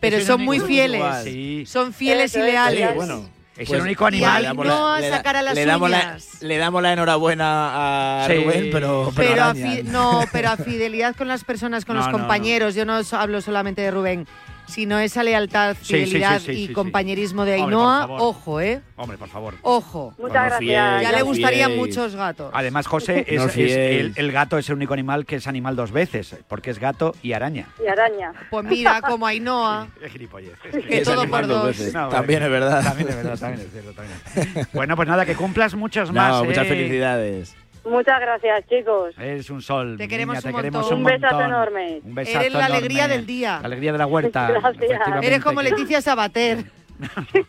[0.01, 1.03] pero son único- muy fieles.
[1.25, 1.64] Sí.
[1.66, 2.88] Son fieles y leales.
[2.88, 3.29] Sí, bueno.
[3.57, 4.31] Es Pues- el único Y animal.
[4.37, 6.42] ahí Le damos no le sacar a las le damos la, uñas.
[6.42, 8.35] le damos la enhorabuena a Sí.
[8.35, 12.01] Rubén, pero, pero, Pero a fi- no, pero a fidelidad con las personas, con No,
[12.01, 12.18] los no, no.
[12.18, 12.75] compañeros.
[12.75, 14.27] Yo no hablo solamente de Rubén,
[14.66, 16.72] sino esa lealtad, Sí, sí, sí, fidelidad sí, sí, y sí.
[16.72, 18.07] compañerismo de Ainhoa.
[18.11, 18.81] Ojo, ¿eh?
[18.96, 19.55] Hombre, por favor.
[19.62, 20.14] Ojo.
[20.18, 20.59] Muchas gracias.
[20.59, 22.50] fiéis, Ya le gustarían muchos gatos.
[22.55, 23.72] Además, José, es, No es- fiéis.
[23.77, 27.14] el, el gato es el único animal que es animal dos veces, porque es gato
[27.22, 27.66] y araña.
[27.85, 28.33] Y araña.
[28.50, 29.88] Pues mira, como Ainhoa.
[30.03, 30.59] Es gilipollez.
[30.61, 31.66] Que Es todo por dos dos.
[31.66, 31.94] veces.
[31.94, 32.83] No, También bueno, es verdad.
[32.85, 33.92] También es verdad, también es cierto.
[33.92, 34.68] También.
[34.72, 36.44] Bueno, pues nada, que cumplas muchos No, más.
[36.44, 36.68] muchas ¿eh?
[36.68, 37.57] felicidades.
[37.85, 39.14] Muchas gracias, chicos.
[39.18, 39.97] Eres un sol.
[39.99, 40.99] Te queremos niña, te un queremos montón.
[40.99, 41.51] un Un besazo montón.
[41.53, 42.01] enorme.
[42.05, 42.77] Un besazo Eres la enorme.
[42.79, 43.59] alegría del día.
[43.61, 44.51] La alegría de la huerta.
[44.79, 45.01] Gracias.
[45.23, 46.64] Eres como Leticia Sabater.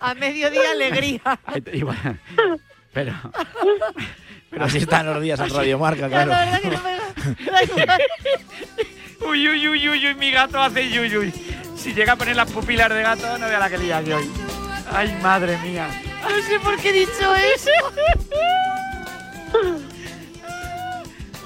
[0.00, 1.20] A mediodía alegría.
[2.94, 3.12] Pero.
[4.50, 6.30] Pero así están los días en Radio Marca, claro.
[6.30, 6.96] la verdad que no me.
[9.28, 11.32] Uy, uy, uy, uy, uy, mi gato hace uy, uy.
[11.76, 14.30] Si llega a poner las pupilas de gato, no vea la que lía que hoy.
[14.90, 15.88] Ay, madre mía.
[16.22, 17.70] No sé por qué he dicho eso.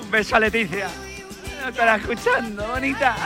[0.03, 0.89] Un beso a Leticia.
[1.63, 3.17] No estará escuchando, bonita.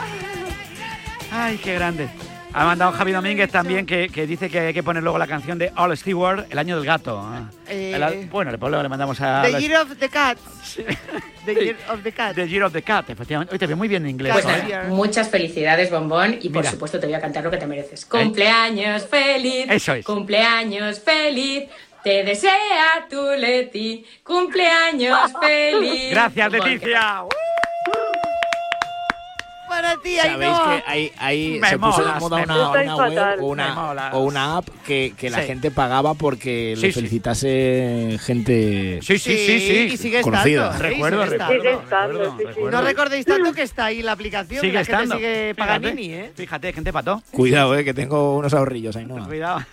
[1.31, 2.07] Ay, qué grande.
[2.53, 5.59] Ha mandado Javi Domínguez también que, que dice que hay que poner luego la canción
[5.59, 7.23] de All Stewart, El año del gato.
[7.67, 9.43] Eh, El- bueno, pues luego le mandamos a...
[9.43, 10.37] The Year of the Cat.
[11.45, 12.35] The Year of the Cat.
[12.35, 13.53] The Year of the Cat, efectivamente.
[13.53, 14.33] Hoy te veo muy bien en inglés.
[14.33, 14.65] Pues ¿eh?
[14.69, 16.71] nada, muchas felicidades, bombón, y por Mira.
[16.71, 18.05] supuesto te voy a cantar lo que te mereces.
[18.05, 19.67] Cumpleaños feliz.
[19.69, 20.05] Eso es.
[20.05, 21.65] Cumpleaños feliz.
[22.07, 24.05] Te desea tu Leti.
[24.23, 26.11] Cumpleaños feliz.
[26.11, 27.25] Gracias, Leticia.
[29.77, 33.45] Para ti, Sabéis que hay, hay Me se puso de moda una, una web o
[33.47, 34.13] una, molas.
[34.13, 35.47] o una app que, que la Sí.
[35.47, 36.93] gente pagaba porque Sí, le sí.
[36.93, 39.89] felicitase gente Sí, sí, sí, sí.
[39.93, 40.71] Y sigue conocida.
[40.71, 40.77] estando.
[40.87, 41.53] sí, Recuerdo, sigue estando.
[41.61, 42.61] Sigue estando, sí, sí.
[42.71, 44.61] No recordéis tanto que está ahí la aplicación.
[44.61, 45.15] Sigue la estando.
[45.15, 45.79] gente sigue Fíjate.
[45.79, 46.31] Paganini, ¿eh?
[46.35, 47.21] Fíjate, gente pató.
[47.31, 49.23] Cuidado, eh, que tengo unos ahorrillos ahí, ¿no?
[49.27, 49.59] Cuidado.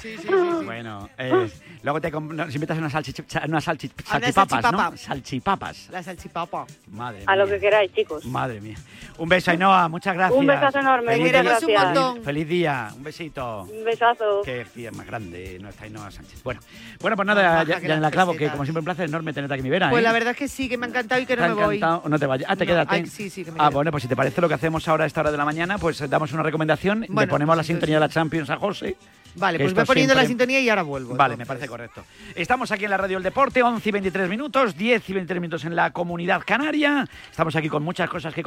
[0.00, 0.28] Sí, sí, sí.
[0.28, 0.64] sí.
[0.64, 1.48] Bueno, eh,
[1.82, 3.00] luego te nos invitas unas, A
[3.46, 4.40] una salchipapas, ¿no?
[4.40, 4.96] salchipapa.
[4.96, 5.88] Salchipapas.
[5.90, 6.66] La salchipapa.
[6.90, 7.54] Madre A lo mía.
[7.54, 8.24] que queráis, chicos.
[8.24, 8.76] Madre mía.
[9.18, 9.88] Un beso, Ainhoa.
[9.88, 10.38] Muchas gracias.
[10.38, 11.50] Un besazo enorme, Feliz muchas día.
[11.50, 11.68] gracias.
[11.68, 12.24] un montón.
[12.24, 12.88] Feliz día.
[12.96, 13.62] Un besito.
[13.62, 14.42] Un besazo.
[14.44, 16.42] Qué tía más grande nuestra Ainhoa Sánchez.
[16.42, 16.60] Bueno,
[17.00, 19.32] bueno pues nada, baja ya, ya en la clavo, que como siempre un placer enorme
[19.32, 19.90] tenerte aquí mi vera.
[19.90, 20.04] Pues ¿eh?
[20.04, 21.76] la verdad es que sí, que me ha encantado y que ¿Te no me voy.
[21.76, 22.08] encantado?
[22.08, 22.50] No te vayas.
[22.50, 22.94] Ah, te No, quédate.
[22.94, 23.76] ay, sí, sí, que me ah, quedo.
[23.76, 25.78] bueno, pues si te parece lo que hacemos ahora a esta hora de la mañana,
[25.78, 28.96] pues damos una recomendación, le Bueno, ponemos la pues sintonía de la Champions a José.
[29.36, 31.16] Vale, pues voy poniendo la siempre- sintonía y ahora vuelvo.
[31.16, 31.48] Vale, me entonces.
[31.48, 32.04] parece correcto.
[32.36, 35.64] Estamos aquí en la Radio El Deporte, 11 y 23 minutos, 10 y 23 minutos
[35.64, 37.04] en la Comunidad Canaria.
[37.32, 38.44] Estamos aquí con muchas cosas que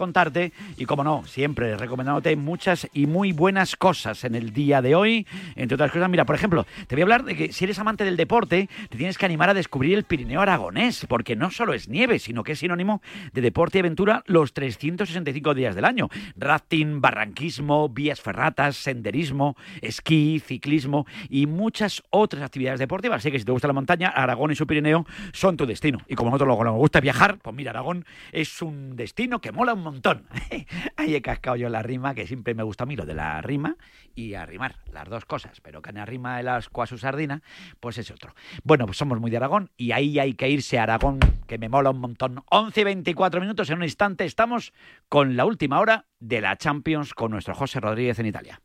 [0.78, 5.28] y, como no, siempre recomendándote muchas y muy buenas cosas en el día de hoy.
[5.56, 8.04] Entre otras cosas, mira, por ejemplo, te voy a hablar de que si eres amante
[8.04, 11.90] del deporte, te tienes que animar a descubrir el Pirineo aragonés, porque no solo es
[11.90, 13.02] nieve, sino que es sinónimo
[13.34, 16.10] de deporte y aventura los 365 días del año.
[16.36, 23.18] Rafting, barranquismo, vías ferratas, senderismo, esquí, ciclismo y muchas otras actividades deportivas.
[23.18, 26.00] Así que si te gusta la montaña, Aragón y su Pirineo son tu destino.
[26.08, 29.74] Y como nosotros luego nos gusta viajar, pues mira, Aragón es un destino que mola
[29.74, 29.97] un montón.
[30.98, 33.42] Ahí he cascado yo la rima, que siempre me gusta a mí lo de la
[33.42, 33.78] rima
[34.16, 35.62] y arrimar, las dos cosas.
[35.62, 37.42] Pero que arrima el asco a su sardina,
[37.80, 38.34] pues es otro.
[38.64, 41.70] Bueno, pues somos muy de Aragón y ahí hay que irse a Aragón, que me
[41.70, 42.44] mola un montón.
[42.50, 44.74] 11 y 24 minutos, en un instante estamos
[45.10, 48.62] con la última hora de la Champions con nuestro José Rodríguez en Italia.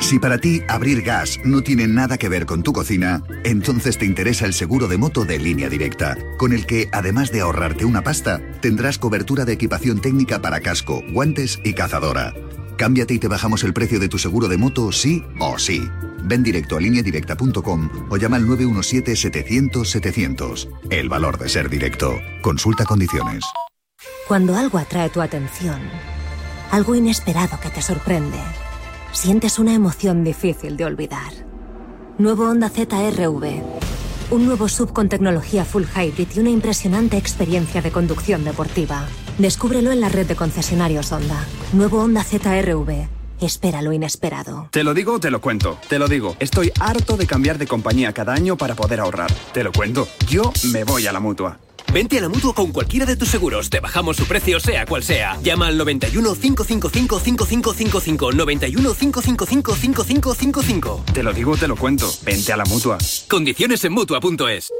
[0.00, 4.04] Si para ti abrir gas no tiene nada que ver con tu cocina, entonces te
[4.04, 8.02] interesa el seguro de moto de línea directa, con el que, además de ahorrarte una
[8.02, 12.34] pasta, tendrás cobertura de equipación técnica para casco, guantes y cazadora.
[12.76, 15.88] Cámbiate y te bajamos el precio de tu seguro de moto sí o sí.
[16.22, 20.68] Ven directo a lineadirecta.com o llama al 917-700-700.
[20.90, 22.18] El valor de ser directo.
[22.42, 23.44] Consulta condiciones.
[24.28, 25.80] Cuando algo atrae tu atención,
[26.70, 28.36] algo inesperado que te sorprende,
[29.16, 31.32] sientes una emoción difícil de olvidar.
[32.18, 33.62] Nuevo Honda ZRV.
[34.30, 39.06] Un nuevo sub con tecnología full hybrid y una impresionante experiencia de conducción deportiva.
[39.38, 41.44] Descúbrelo en la red de concesionarios Honda.
[41.72, 43.08] Nuevo Honda ZRV.
[43.40, 44.68] Espera lo inesperado.
[44.70, 45.78] Te lo digo te lo cuento.
[45.88, 46.36] Te lo digo.
[46.38, 49.32] Estoy harto de cambiar de compañía cada año para poder ahorrar.
[49.52, 50.06] Te lo cuento.
[50.28, 51.58] Yo me voy a la mutua.
[51.92, 53.70] Vente a la mutua con cualquiera de tus seguros.
[53.70, 55.38] Te bajamos su precio, sea cual sea.
[55.42, 58.32] Llama al 91 555 5555.
[58.32, 61.04] 91 555 5555.
[61.12, 62.10] Te lo digo o te lo cuento.
[62.22, 62.98] Vente a la mutua.
[63.28, 64.72] Condiciones en mutua.es.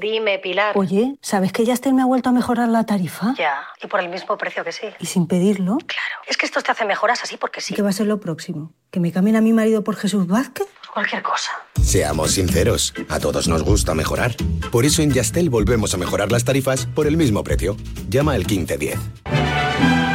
[0.00, 0.76] Dime, Pilar.
[0.76, 3.34] Oye, ¿sabes que Yastel me ha vuelto a mejorar la tarifa?
[3.38, 4.86] Ya, y por el mismo precio que sí.
[4.98, 5.78] ¿Y sin pedirlo?
[5.78, 7.74] Claro, es que esto te hace mejoras así porque sí.
[7.74, 8.72] ¿Qué va a ser lo próximo?
[8.90, 10.66] ¿Que me cambien a mi marido por Jesús Vázquez?
[10.94, 11.50] Cualquier cosa.
[11.82, 14.36] Seamos sinceros, a todos nos gusta mejorar.
[14.70, 17.76] Por eso en Yastel volvemos a mejorar las tarifas por el mismo precio.
[18.08, 20.13] Llama al 1510.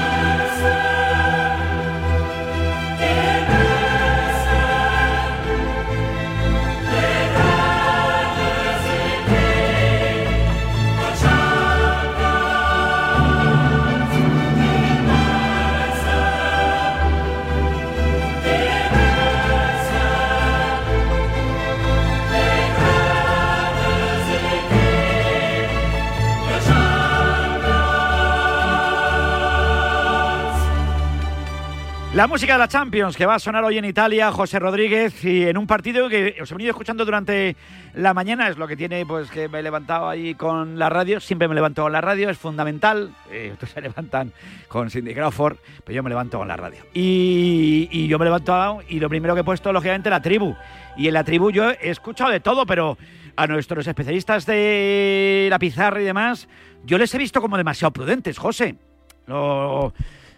[32.20, 35.44] La música de la Champions que va a sonar hoy en Italia, José Rodríguez, y
[35.44, 37.56] en un partido que os he venido escuchando durante
[37.94, 41.22] la mañana, es lo que tiene pues que me he levantado ahí con la radio,
[41.22, 44.34] siempre me levanto con la radio, es fundamental, eh, otros se levantan
[44.68, 46.84] con Cindy Crawford, pero yo me levanto con la radio.
[46.94, 50.58] Y, yo me levanto y lo primero que he puesto, lógicamente, la tribu.
[50.98, 52.98] Y en la tribu yo he escuchado de todo, pero
[53.38, 56.50] a nuestros especialistas de la pizarra y demás,
[56.84, 58.76] yo les he visto como demasiado prudentes, José.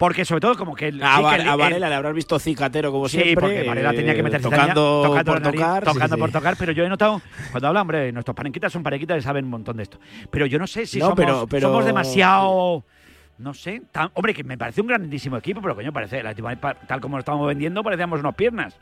[0.02, 0.88] Porque sobre todo como que...
[0.88, 3.36] el- A, sí que el- a el- Varela le habrás visto cicatero como Sí, siempre.
[3.36, 5.86] porque Varela tenía que eh, meter tocando, tocando por tocar.
[5.86, 6.20] sí, tocando sí.
[6.20, 9.46] por tocar, pero yo he notado, cuando habla, hombre, nuestros parequitas son parequitas y saben
[9.46, 10.00] un montón de esto.
[10.32, 12.84] Pero yo no sé si No, somos, pero- pero- somos demasiado...
[13.38, 16.24] No sé, tan- hombre, que me parece un grandísimo equipo, pero coño, parece,
[16.88, 18.76] tal como lo estamos vendiendo, parecíamos unas piernas.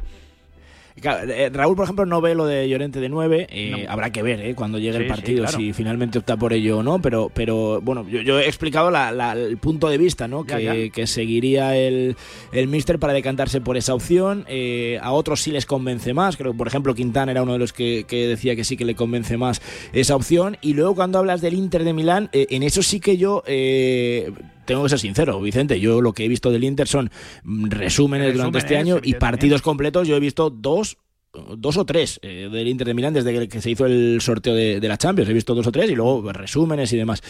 [0.99, 3.47] Claro, eh, Raúl, por ejemplo, no ve lo de Llorente de 9.
[3.49, 3.91] eh, No.
[3.91, 5.57] Habrá que ver eh, cuando llegue Sí, el sí, partido claro.
[5.57, 7.01] si finalmente opta por ello o no.
[7.01, 10.45] Pero, pero bueno, yo, yo he explicado la- la- el punto de vista ¿no?
[10.45, 10.89] Ya, que, ya.
[10.93, 12.15] que seguiría el,
[12.51, 14.45] el Mister para decantarse por esa opción.
[14.47, 16.38] Eh, a otros sí les convence más.
[16.38, 18.85] Creo que, por ejemplo, Quintana era uno de los que, que decía que sí que
[18.85, 19.62] le convence más
[19.93, 20.57] esa opción.
[20.62, 23.43] Y luego, cuando hablas del Inter de Milán, en eso sí que yo.
[24.69, 25.79] Tengo que ser sincero, Vicente.
[25.79, 27.10] Yo lo que he visto del Inter son
[27.43, 30.08] mm, resúmenes durante este año y partidos completos.
[30.08, 30.97] Yo he visto dos
[31.58, 34.79] dos o tres eh, del Inter de Milán desde que- se hizo el sorteo de,
[34.79, 35.29] de la Champions.
[35.29, 37.21] He visto dos o tres y luego resúmenes y demás.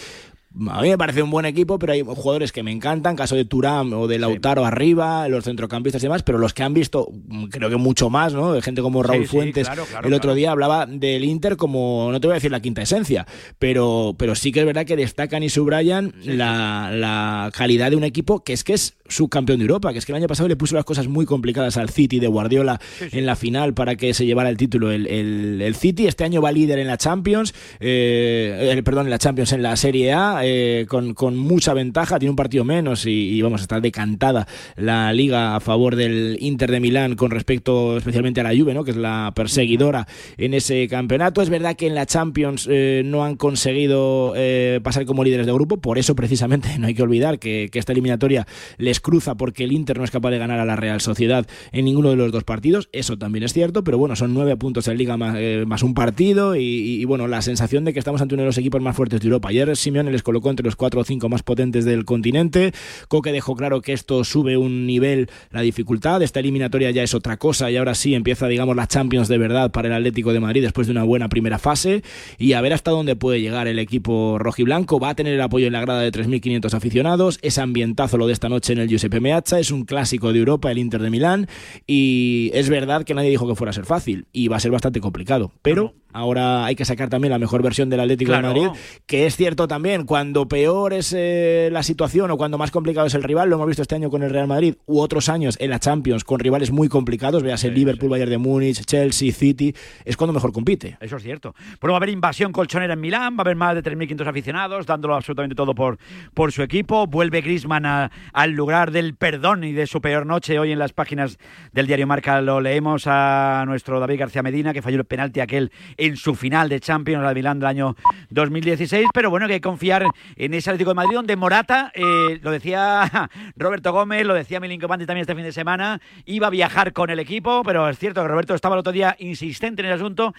[0.68, 3.46] A mí me parece un buen equipo, pero hay jugadores que me encantan, caso de
[3.46, 7.46] Turán o de Lautaro arriba, los centrocampistas y demás, pero los que han visto, mm,
[7.50, 8.52] creo que mucho más, ¿no?
[8.54, 9.68] De gente como Raúl Sí, sí, Fuentes.
[9.68, 10.36] claro, claro, el otro claro.
[10.36, 13.28] día hablaba del Inter como, no te voy a decir la quinta esencia,
[13.60, 18.04] pero, pero sí que es verdad que destacan y subrayan la, la calidad de un
[18.04, 20.56] equipo que es que es subcampeón de Europa, que es que el año pasado le
[20.56, 22.80] puso las cosas muy complicadas al City de Guardiola
[23.12, 26.08] en la final para que se llevara el título el, el- el City.
[26.08, 29.76] Este año va líder en la Champions, eh, eh, perdón, en la Champions, en la
[29.76, 34.48] Serie A, eh, con, mucha ventaja, tiene un partido menos y, y vamos, está decantada
[34.76, 38.84] la liga a favor del Inter de Milán con respecto especialmente a la Juve, ¿no?
[38.84, 41.42] que es la perseguidora en ese campeonato.
[41.42, 45.54] Es verdad que en la Champions eh, no han conseguido eh, pasar como líderes de
[45.54, 48.46] grupo, por eso precisamente no hay que olvidar que, esta eliminatoria
[48.78, 51.86] les cruza porque el Inter no es capaz de ganar a la Real Sociedad en
[51.86, 54.98] ninguno de los dos partidos, eso también es cierto, pero bueno, son nueve puntos en
[54.98, 58.44] liga más, más un partido y, y, bueno, la sensación de que estamos ante uno
[58.44, 59.48] de los equipos más fuertes de Europa.
[59.48, 62.72] Ayer Simeone les colocó entre los cuatro o cinco más potentes del continente,
[63.08, 67.38] Coque dejó claro que esto sube un nivel la dificultad, esta eliminatoria ya es otra
[67.38, 70.62] cosa y ahora sí empieza, digamos, la Champions de verdad para el Atlético de Madrid
[70.62, 72.04] después de una buena primera fase.
[72.38, 75.00] Y a ver hasta dónde puede llegar el equipo rojiblanco.
[75.00, 78.34] Va a tener el apoyo en la grada de 3.500 aficionados, ese ambientazo lo de
[78.34, 81.48] esta noche en el Giuseppe Meazza, es un clásico de Europa, el Inter de Milán.
[81.88, 84.72] Y es verdad que nadie dijo que fuera a ser fácil y va a ser
[84.72, 88.48] bastante complicado, pero ahora hay que sacar también la mejor versión del Atlético Claro.
[88.50, 92.72] de Madrid, que es cierto también, cuando peor es eh, la situación o cuando más
[92.72, 95.30] complicado es el rival, lo hemos visto este año con el Real Madrid u otros
[95.30, 99.32] años en la Champions con rivales muy complicados, veas el Liverpool, Bayern de Múnich, Chelsea,
[99.32, 99.74] City,
[100.06, 100.98] es cuando mejor compite.
[101.00, 101.54] Eso es cierto.
[101.82, 104.86] Bueno, va a haber invasión colchonera en Milán, va a haber más de 3.500 aficionados,
[104.86, 105.98] dándolo absolutamente todo por,
[106.34, 107.08] por su equipo.
[107.08, 110.60] Vuelve Grisman al lugar del perdón y de su peor noche.
[110.60, 111.38] Hoy en las páginas
[111.72, 115.72] del diario Marca lo leemos a nuestro David García Medina, que falló el penalti aquel
[116.00, 117.96] en su final de Champions al Milán del año
[118.30, 119.08] 2016.
[119.14, 122.52] Pero bueno, que hay que confiar en ese Atlético de Madrid, donde Morata, eh, lo
[122.52, 126.94] decía Roberto Gómez, lo decía Milinko Manti también este fin de semana, iba a viajar
[126.94, 129.94] con el equipo, pero es cierto que Roberto estaba el otro día insistente en el
[129.94, 130.34] asunto.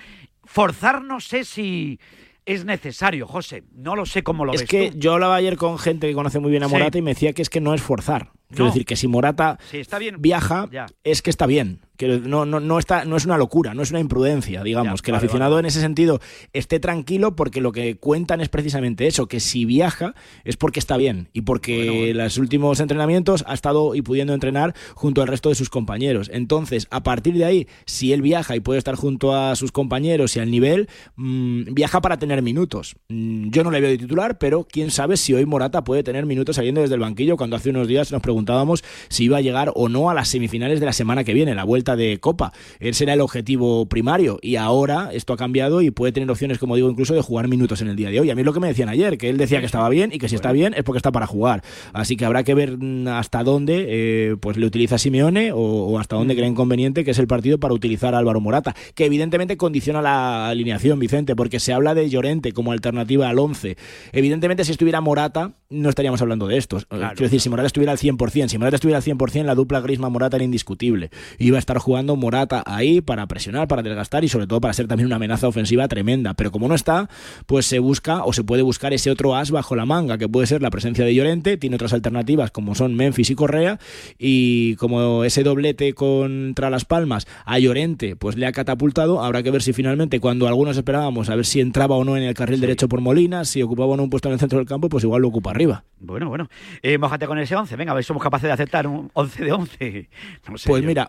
[0.44, 2.00] Forzar no sé si
[2.46, 3.62] es necesario, José.
[3.74, 4.98] No lo sé cómo lo Es ves que tú.
[4.98, 6.72] yo hablaba ayer con gente que conoce muy bien a Sí.
[6.72, 8.30] Morata y me decía que es que no es forzar.
[8.48, 8.70] Quiero No.
[8.70, 10.16] decir que si Morata Sí, está bien.
[10.20, 10.86] viaja, Ya.
[11.04, 11.82] es que está bien.
[12.00, 15.00] Que no, no, no, está, no es una locura, no es una imprudencia, digamos.
[15.00, 16.18] Ya, que el vale, aficionado en ese sentido
[16.54, 20.96] esté tranquilo porque lo que cuentan es precisamente eso, que si viaja es porque está
[20.96, 25.56] bien y porque los últimos entrenamientos ha estado y pudiendo entrenar junto al resto de
[25.56, 26.30] sus compañeros.
[26.32, 30.34] Entonces, a partir de ahí, si él viaja y puede estar junto a sus compañeros
[30.36, 32.96] y al nivel, mm, viaja para tener minutos.
[33.10, 36.24] Mm, yo no le veo de titular, pero quién sabe si hoy Morata puede tener
[36.24, 39.70] minutos saliendo desde el banquillo cuando hace unos días nos preguntábamos si iba a llegar
[39.74, 42.52] o no a las semifinales de la semana que viene, la vuelta de Copa.
[42.78, 46.76] Ese era el objetivo primario y ahora esto ha cambiado y puede tener opciones, como
[46.76, 48.30] digo, incluso de jugar minutos en el día de hoy.
[48.30, 50.18] A mí es lo que me decían ayer, que él decía que estaba bien y
[50.18, 51.62] que si está bien es porque está para jugar.
[51.92, 55.98] Así que habrá que ver mm, hasta dónde eh, pues le utiliza Simeone o, o
[55.98, 59.56] hasta dónde creen conveniente que es el partido para utilizar a Álvaro Morata, que evidentemente
[59.56, 63.76] condiciona la alineación, Vicente, porque se habla de Llorente como alternativa al 11.
[64.12, 66.82] Evidentemente, si estuviera Morata, no estaríamos hablando de estos.
[66.84, 69.80] Eh, Quiero decir, si Morata estuviera al 100%, si Morata estuviera al 100%, la dupla
[69.80, 71.10] Grisma-Morata era indiscutible.
[71.38, 74.88] Iba a estar jugando Morata ahí para presionar, para desgastar y sobre todo para ser
[74.88, 76.34] también una amenaza ofensiva tremenda.
[76.34, 77.08] Pero como no está,
[77.46, 80.46] pues se busca o se puede buscar ese otro as bajo la manga, que puede
[80.46, 83.78] ser la presencia de Llorente, tiene otras alternativas como son Memphis y Correa,
[84.18, 89.50] y como ese doblete contra Las Palmas a Llorente, pues le ha catapultado, habrá que
[89.50, 92.60] ver si finalmente cuando algunos esperábamos a ver si entraba o no en el carril
[92.60, 95.04] derecho por Molina, si ocupaba o no un puesto en el centro del campo, pues
[95.04, 95.84] igual lo ocupa arriba.
[96.02, 96.48] Bueno, bueno.
[96.82, 97.76] Eh, mójate con ese 11.
[97.76, 100.08] Venga, a ver si somos capaces de aceptar un 11 de 11.
[100.50, 100.88] No sé Pues yo.
[100.88, 101.08] mira,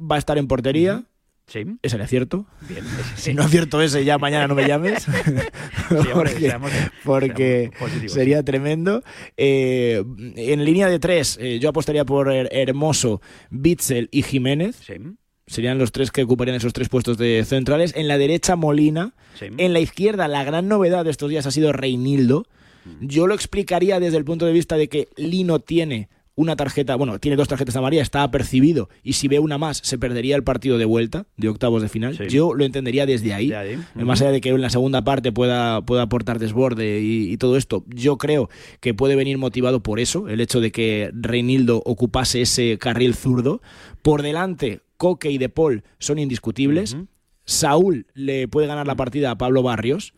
[0.00, 1.04] Va a estar en portería.
[1.46, 1.64] Sí.
[1.82, 2.46] Ese le acierto.
[2.68, 2.84] Bien.
[3.16, 5.04] Si no acierto ese, ya mañana no me llames.
[6.14, 6.70] porque seamos-
[7.04, 8.12] porque seamos positivos.
[8.12, 9.02] sería tremendo.
[9.36, 10.02] Eh,
[10.36, 14.80] en línea de tres, eh, yo apostaría por Her- Hermoso, Bitzel y Jiménez.
[15.46, 17.92] Serían los tres que ocuparían esos tres puestos de centrales.
[17.96, 19.14] En la derecha, Molina.
[19.40, 22.46] En la izquierda, la gran novedad de estos días ha sido Reinildo.
[22.84, 23.06] Mm.
[23.08, 26.08] Yo lo explicaría desde el punto de vista de que Lino tiene
[26.40, 29.98] una tarjeta, bueno, tiene dos tarjetas amarillas, está apercibido y si ve una más se
[29.98, 32.16] perdería el partido de vuelta de octavos de final.
[32.28, 33.52] Yo lo entendería desde ahí.
[33.94, 37.56] Más allá de que en la segunda parte pueda, pueda aportar desborde y, y todo
[37.56, 38.48] esto, yo creo
[38.80, 43.60] que puede venir motivado por eso, el hecho de que Reinildo ocupase ese carril zurdo.
[44.02, 46.96] Por delante, Coque y De Paul son indiscutibles.
[47.44, 50.12] Saúl le puede ganar la partida a Pablo Barrios.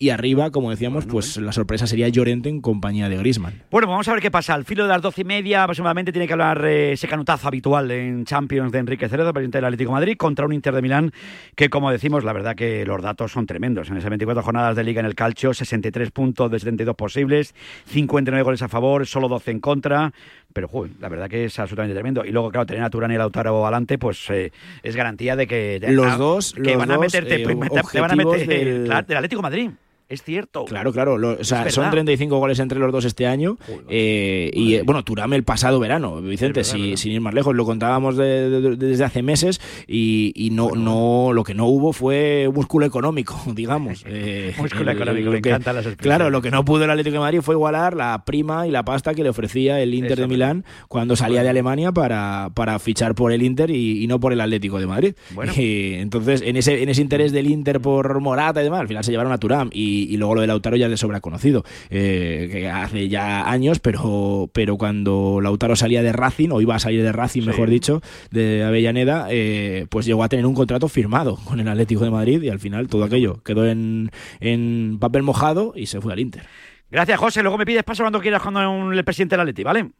[0.00, 3.64] Y arriba, como decíamos, pues la sorpresa sería Llorente en compañía de Grisman.
[3.68, 4.54] Bueno, vamos a ver qué pasa.
[4.54, 7.90] Al filo de las doce y media, aproximadamente, tiene que hablar eh, ese canutazo habitual
[7.90, 11.10] en Champions de Enrique Cerezo, presidente del Atlético de Madrid, contra un Inter de Milán
[11.56, 13.90] que, como decimos, la verdad que los datos son tremendos.
[13.90, 17.52] En esas 24 jornadas de Liga en el Calcio, 63 puntos de 72 posibles,
[17.86, 20.12] 59 goles a favor, solo 12 en contra.
[20.52, 22.24] Pero, joder, la verdad que es absolutamente tremendo.
[22.24, 24.52] Y luego, claro, tener a Turán y a Lautaro adelante, pues eh,
[24.84, 25.80] es garantía de que...
[25.80, 27.34] de- Los dos- que los van a dos, meterte...
[27.34, 29.70] eh, te van a meter objetivos del- claro, del Atlético de Madrid.
[30.08, 30.64] Es cierto.
[30.64, 31.18] Claro, claro.
[31.18, 31.90] lo- o sea, son verdad.
[31.92, 33.58] 35 goles entre los dos este año.
[33.90, 37.64] eh, y bueno, Turame el pasado verano, Vicente, verdad, si- sin ir más lejos, lo
[37.64, 41.92] contábamos de- de- de- desde hace meses y, y no, no, lo que no hubo
[41.92, 44.02] fue músculo económico, digamos.
[44.06, 46.16] Eh, Músculo económico, me que- encantan las expresiones.
[46.18, 48.84] Claro, lo que no pudo el Atlético de Madrid fue igualar la prima y la
[48.84, 52.78] pasta que le ofrecía el Inter Eso, de Milán cuando salía de Alemania para, para
[52.78, 55.14] fichar por el Inter y, y no por el Atlético de Madrid.
[55.34, 55.52] Bueno.
[55.58, 59.04] Y entonces, en ese, en ese interés del Inter por Morata y demás, al final
[59.04, 61.64] se llevaron a Turam y, y luego lo de Lautaro ya es de sobra conocido,
[61.90, 66.78] eh, que hace ya años, pero, pero cuando Lautaro salía de Racing, o iba a
[66.78, 71.36] salir de Racing, mejor dicho, de Avellaneda, eh, pues llegó a tener un contrato firmado
[71.44, 75.72] con el Atlético de Madrid y al final todo aquello quedó en, en papel mojado
[75.74, 76.44] y se fue al Inter.
[76.90, 77.42] Gracias, José.
[77.42, 78.56] Luego me pides paso cuando quieras con
[78.92, 79.90] el presidente del Atleti, ¿vale?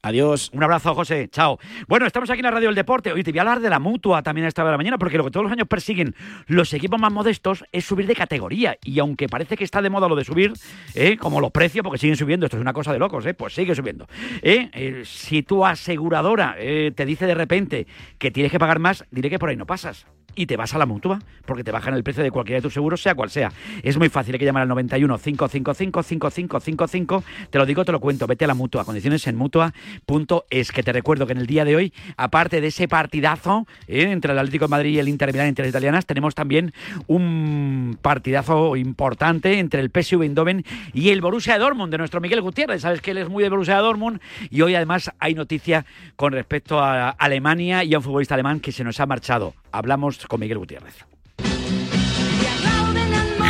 [0.00, 0.50] Adiós.
[0.52, 1.28] Un abrazo, José.
[1.28, 1.58] Chao.
[1.88, 3.12] Bueno, estamos aquí en la Radio del Deporte.
[3.12, 4.96] Hoy te voy a hablar de la mutua también a esta hora de la mañana,
[4.96, 6.14] porque lo que todos los años persiguen
[6.46, 8.78] los equipos más modestos es subir de categoría.
[8.84, 10.52] Y aunque parece que está de moda lo de subir,
[10.94, 11.16] ¿eh?
[11.16, 13.34] como los precios, porque siguen subiendo, esto es una cosa de locos, ¿eh?
[13.34, 14.06] pues sigue subiendo.
[14.42, 14.70] ¿eh?
[14.72, 19.40] Eh, si tu aseguradora te dice de repente que tienes que pagar más, diré que
[19.40, 20.06] por ahí no pasas.
[20.38, 22.72] Y te vas a la mutua, porque te bajan el precio de cualquiera de tus
[22.72, 23.50] seguros, sea cual sea.
[23.82, 27.24] Es muy fácil, hay que llamar al 91 555 5555.
[27.50, 28.28] Te lo digo, te lo cuento.
[28.28, 28.84] Vete a la mutua.
[28.84, 30.70] Condiciones en mutua.es.
[30.70, 34.12] Que te recuerdo que en el día de hoy, aparte de ese partidazo ¿eh?
[34.12, 36.72] entre el Atlético de Madrid y el Inter Milán, entre las italianas, tenemos también
[37.08, 42.82] un partidazo importante entre el PSV Eindhoven y el Borussia Dortmund de nuestro Miguel Gutiérrez.
[42.82, 44.20] Sabes que él es muy de Borussia Dortmund
[44.50, 48.70] y hoy además hay noticia con respecto a Alemania y a un futbolista alemán que
[48.70, 49.54] se nos ha marchado.
[49.72, 51.04] Hablamos con Miguel Gutiérrez.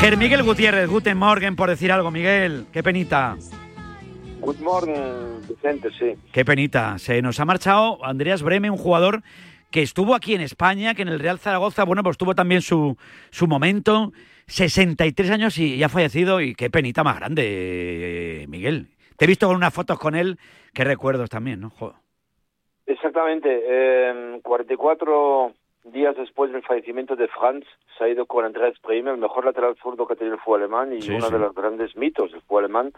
[0.01, 2.67] Ger Miguel Gutiérrez, Guten Morgen por decir algo, Miguel.
[2.73, 3.37] Qué penita.
[4.41, 6.15] Good morning, Vicente, sí.
[6.33, 6.97] Qué penita.
[6.99, 9.23] Se nos ha marchado Andreas Breme, un jugador
[9.71, 12.97] que estuvo aquí en España, que en el Real Zaragoza, bueno, pues tuvo también su,
[13.31, 14.13] su momento.
[14.47, 16.41] 63 años y, y ha fallecido.
[16.41, 17.43] Y qué penita más grande,
[18.43, 18.87] eh, Miguel.
[19.17, 20.39] Te he visto con unas fotos con él.
[20.73, 21.71] Qué recuerdos también, ¿no?
[21.71, 21.97] Joder.
[22.87, 23.49] Exactamente.
[23.69, 25.53] eh, 44
[25.93, 27.65] días después del fallecimiento de Franz,
[27.97, 30.61] se ha ido con Andreas Bremer, el mejor lateral zurdo que ha tenido el fútbol
[30.63, 31.33] alemán y Sí, uno sí.
[31.33, 32.93] de los grandes mitos del fútbol alemán.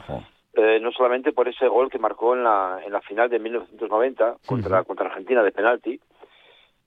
[0.54, 4.36] Eh, no solamente por ese gol que marcó en la, en la final de 1990
[4.46, 6.00] contra, contra Argentina de penalti,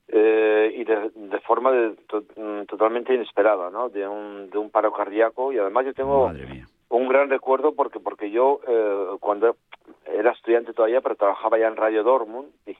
[0.08, 3.88] eh, y de, de forma de- to- mm, totalmente inesperada, ¿no?
[3.88, 6.28] De un, de un paro cardíaco y además yo tengo
[6.88, 9.56] un gran recuerdo porque porque yo eh, cuando
[10.06, 12.76] era estudiante todavía pero trabajaba ya en Radio Dortmund y,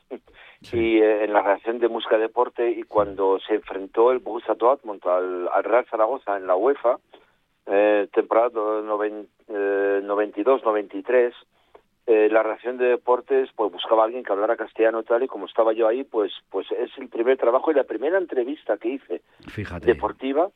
[0.73, 5.05] y, eh, en la redacción de música deporte y cuando se enfrentó el Borussia Dortmund
[5.07, 6.99] al, al Real Zaragoza en la UEFA
[7.67, 8.51] eh, temporada
[8.83, 11.33] noven- eh, 92-93
[12.07, 15.27] eh, la redacción de deportes pues buscaba a alguien que hablara castellano y tal y
[15.27, 18.91] como estaba yo ahí pues pues es el primer trabajo y la primera entrevista que
[18.91, 19.87] hice Fíjate.
[19.87, 20.51] deportiva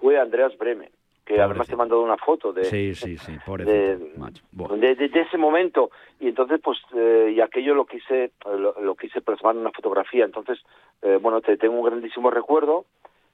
[0.00, 0.90] fue Andreas Bremen
[1.24, 3.32] que además te he mandado una foto de Sí, sí, sí,
[3.64, 3.96] de,
[4.76, 5.90] de, de- de ese momento.
[6.20, 10.24] Y entonces pues eh, y aquello lo quise lo, lo quise plasmar en una fotografía.
[10.24, 10.58] Entonces
[11.02, 12.84] eh, bueno te tengo un grandísimo recuerdo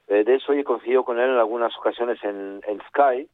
[0.08, 3.28] eh, de eso y he coincidido con él en algunas ocasiones en, en Sky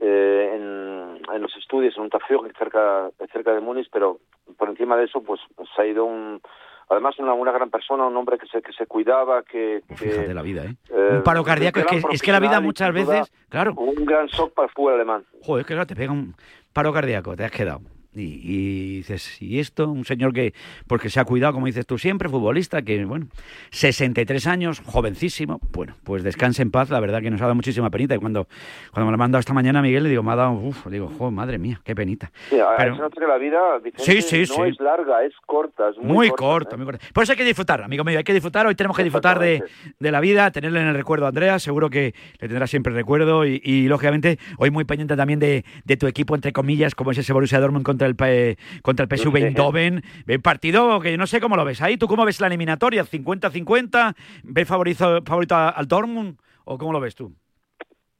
[0.00, 4.18] eh, en, en los estudios en un Tafjord cerca cerca de Múnich pero
[4.58, 5.40] por encima de eso pues
[5.74, 6.40] se ha ido un
[6.88, 10.34] además una, una gran persona un hombre que se que se cuidaba que, que Fíjate
[10.34, 10.76] la vida, ¿eh?
[10.90, 11.80] eh, un paro cardíaco.
[11.80, 13.74] Es que, es que la vida muchas veces, claro.
[13.76, 16.34] un gran shock para el fútbol alemán Joder, es que claro, te pega un
[16.72, 17.80] paro cardíaco, te has quedado.
[18.16, 19.88] Y, y dices, ¿y esto?
[19.90, 20.54] Un señor que,
[20.86, 23.26] porque se ha cuidado, como dices tú siempre, futbolista, que, bueno,
[23.70, 25.60] 63 años, jovencísimo.
[25.72, 28.14] Bueno, pues descanse en paz, la verdad que nos ha dado muchísima penita.
[28.14, 28.48] Y cuando,
[28.92, 31.08] cuando me lo ha mandado esta mañana Miguel, le digo, me ha dado, uff, digo,
[31.18, 32.30] jo, madre mía, qué penita.
[32.50, 34.70] Sí, Pero- que la vida, Vicente, Sí, sí, no sí.
[34.70, 36.78] es larga, es corta, es muy, Muy corta, corto, ¿eh?
[36.78, 37.06] muy corto.
[37.12, 38.66] Por eso hay que disfrutar, amigo mío, hay que disfrutar.
[38.66, 39.62] Hoy tenemos que disfrutar de,
[39.98, 41.58] de la vida, tenerle en el recuerdo a Andrea.
[41.58, 43.46] Seguro que le tendrá siempre recuerdo.
[43.46, 47.18] Y, y, lógicamente, hoy muy pendiente también de, de tu equipo, entre comillas, como es
[47.18, 50.02] ese Borussia Dortmund contra el, P- contra el PSV Eindhoven.
[50.26, 51.96] Ve partido que no sé cómo lo ves ahí.
[51.96, 53.04] ¿Tú cómo ves la eliminatoria?
[53.04, 54.14] ¿50-50?
[54.44, 56.38] ¿Ves favorito, favorito al Dortmund?
[56.64, 57.32] ¿O cómo lo ves tú?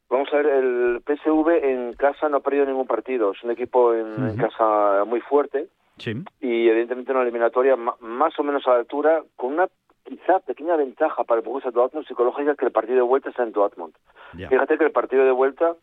[0.08, 3.32] Vamos a ver, el PSV en casa no ha perdido ningún partido.
[3.32, 5.66] Es un equipo en, casa muy fuerte
[5.98, 6.12] Sí.
[6.40, 9.66] y evidentemente una eliminatoria más o menos a la altura, con una
[10.04, 13.50] quizá pequeña ventaja para el Borussia Dortmund psicológica que el partido de vuelta está en
[13.52, 13.94] Dortmund.
[14.36, 14.48] Ya.
[14.48, 15.74] Fíjate que el partido de vuelta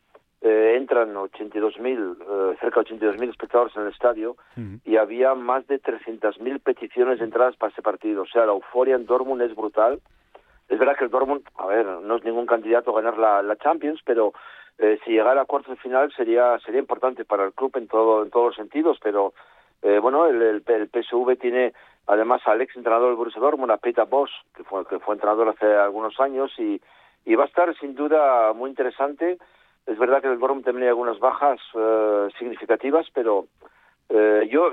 [0.46, 4.36] eh, entran 82.000, eh, cerca de 82.000 espectadores en el estadio
[4.84, 8.24] y había más de 300.000 peticiones de entradas para ese partido.
[8.24, 10.02] O sea, la euforia en Dortmund es brutal.
[10.68, 13.56] Es verdad que el Dortmund, a ver, no es ningún candidato a ganar la, la
[13.56, 14.34] Champions, pero
[14.80, 18.22] eh, si llegara a cuartos de final sería sería importante para el club en todo
[18.22, 18.98] en todos los sentidos.
[19.02, 19.34] Pero
[19.82, 21.74] eh, bueno, el, el, el PSV tiene
[22.06, 25.48] además al ex entrenador del Borussia Dortmund, a Peter Bosch, que fue que fue entrenador
[25.48, 26.82] hace algunos años y
[27.26, 29.38] y va a estar sin duda muy interesante.
[29.86, 33.48] Es verdad que el también hay algunas bajas eh, significativas, pero
[34.10, 34.72] eh, yo,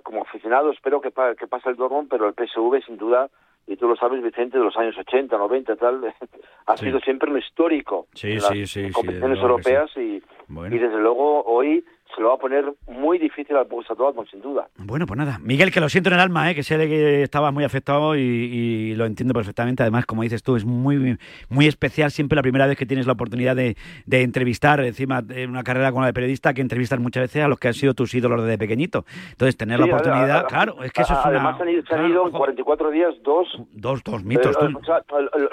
[0.00, 3.28] como aficionado, espero que, pa- que pase el Dortmund, pero el PSV sin duda,
[3.68, 6.14] y tú lo sabes, Vicente, de los años 80, 90, tal,
[6.66, 6.86] ha Sí.
[6.86, 10.74] sido siempre un histórico Sí, en las sí, competiciones europeas y, Bueno.
[10.74, 11.84] y desde luego hoy
[12.16, 14.68] se lo va a poner muy difícil al Dortmund, sin duda.
[14.78, 15.38] Bueno, pues nada.
[15.42, 16.54] Miguel, que lo siento en el alma, ¿eh?
[16.54, 19.82] que sé que estabas muy afectado y, y lo entiendo perfectamente.
[19.82, 23.12] Además, como dices tú, es muy muy especial siempre la primera vez que tienes la
[23.12, 27.24] oportunidad de, de entrevistar, encima de una carrera como la de periodista, que entrevistas muchas
[27.24, 29.04] veces a los que han sido tus ídolos desde pequeñito.
[29.32, 31.28] Entonces, tener la oportunidad, a- a- claro, es que eso es una...
[31.28, 34.56] Además han ido, se han ido en 44 días dos Dos, dos mitos.
[34.60, 35.02] Eh, o sea,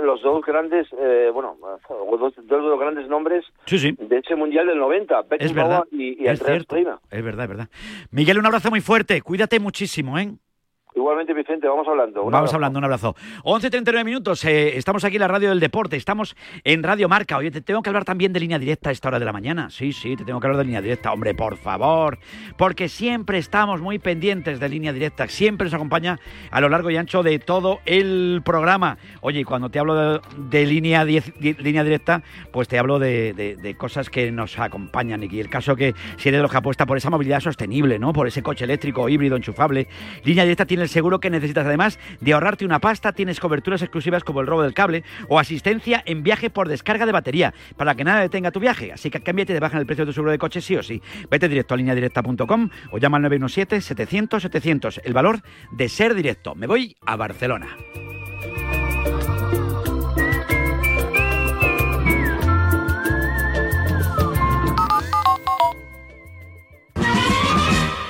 [0.04, 1.56] los dos grandes, eh, bueno,
[2.20, 3.96] dos, dos de los grandes nombres Sí, sí.
[4.00, 6.76] de ese mundial del 90, Es Beckenbauer y, y cierto.
[7.10, 7.70] Es verdad, es verdad.
[8.12, 9.22] Miguel, un abrazo muy fuerte.
[9.22, 10.34] Cuídate muchísimo, ¿eh?
[10.96, 12.22] Igualmente, Vicente, vamos hablando.
[12.24, 12.56] Un Vamos abrazo.
[12.56, 13.16] hablando, un abrazo.
[13.44, 17.38] 11.39 minutos, eh, estamos aquí en la radio del deporte, estamos en Radio Marca.
[17.38, 19.70] Oye, te tengo que hablar también de línea directa a esta hora de la mañana.
[19.72, 22.20] Sí, sí, te tengo que hablar de línea directa, hombre, por favor.
[22.58, 26.20] Porque siempre estamos muy pendientes de línea directa, siempre nos acompaña
[26.52, 28.98] a lo largo y ancho de todo el programa.
[29.22, 32.22] Oye, y cuando te hablo de, de línea, diez- di- línea directa,
[32.52, 35.24] pues te hablo de, de- de cosas que nos acompañan.
[35.24, 38.14] Y el caso que si eres de los que apuesta por esa movilidad sostenible, ¿no?
[38.14, 39.88] Por ese coche eléctrico híbrido enchufable,
[40.24, 41.66] línea directa tiene el seguro que necesitas.
[41.66, 46.04] Además de ahorrarte una pasta, tienes coberturas exclusivas como el robo del cable o asistencia
[46.06, 48.92] en viaje por descarga de batería para que nada detenga tu viaje.
[48.92, 50.84] Así que cámbiate y te bajan el precio de tu seguro de coche sí o
[50.84, 51.02] sí.
[51.30, 55.02] Vete directo a lineadirecta.com o llama al 917-700-700.
[55.04, 56.56] El valor de ser directo.
[56.56, 57.68] Me voy a Barcelona.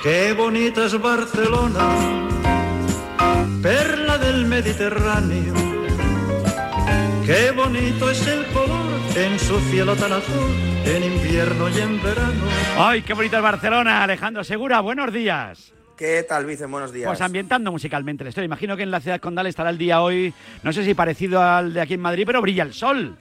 [0.04, 2.28] Qué bonita es Barcelona,
[3.64, 5.54] perla del Mediterráneo.
[7.24, 10.54] Qué bonito es el color en su cielo tan azul,
[10.84, 12.44] en invierno y en verano.
[12.76, 14.04] ¡Ay, qué bonito es Barcelona!
[14.04, 15.72] Alejandro Segura, buenos días.
[15.96, 16.70] ¿Qué tal, Vicen?
[16.70, 17.06] Buenos días.
[17.06, 18.44] Pues ambientando musicalmente la historia.
[18.44, 21.72] Imagino que en la ciudad condal estará el día hoy, no sé si parecido al
[21.72, 23.16] de aquí en Madrid, pero brilla el sol.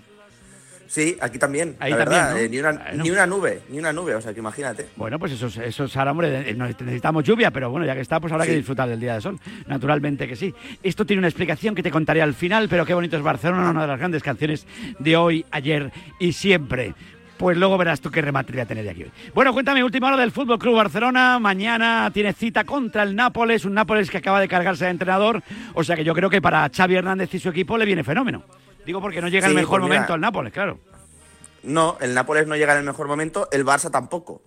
[0.87, 1.75] Sí, aquí también.
[1.79, 2.37] Ahí la también, verdad, ¿no?
[2.39, 3.03] eh, ni, una, Bueno.
[3.03, 4.87] ni una nube, ni una nube, o sea que imagínate.
[4.95, 8.01] Bueno, pues eso, es- eso es ahora, hombre, eh, necesitamos lluvia, pero bueno, ya que
[8.01, 8.57] está, pues habrá que Sí.
[8.57, 9.39] disfrutar del día de sol.
[9.67, 10.53] Naturalmente que sí.
[10.83, 13.81] Esto tiene una explicación que te contaré al final, pero qué bonito es Barcelona, una
[13.81, 14.67] de las grandes canciones
[14.99, 16.93] de hoy, ayer y siempre.
[17.37, 19.11] Pues luego verás tú qué remate voy a tener de aquí hoy.
[19.33, 21.39] Bueno, cuéntame, última hora del Fútbol Club Barcelona.
[21.39, 25.41] Mañana tiene cita contra el Nápoles, un Nápoles que acaba de cargarse de entrenador.
[25.73, 28.43] O sea que yo creo que para Xavi Hernández y su equipo le viene fenómeno.
[28.85, 30.79] Digo porque no llega el Sí, mejor pues mira, momento al Nápoles, claro.
[31.63, 34.41] No, el Nápoles no llega en el mejor momento, el Barça tampoco.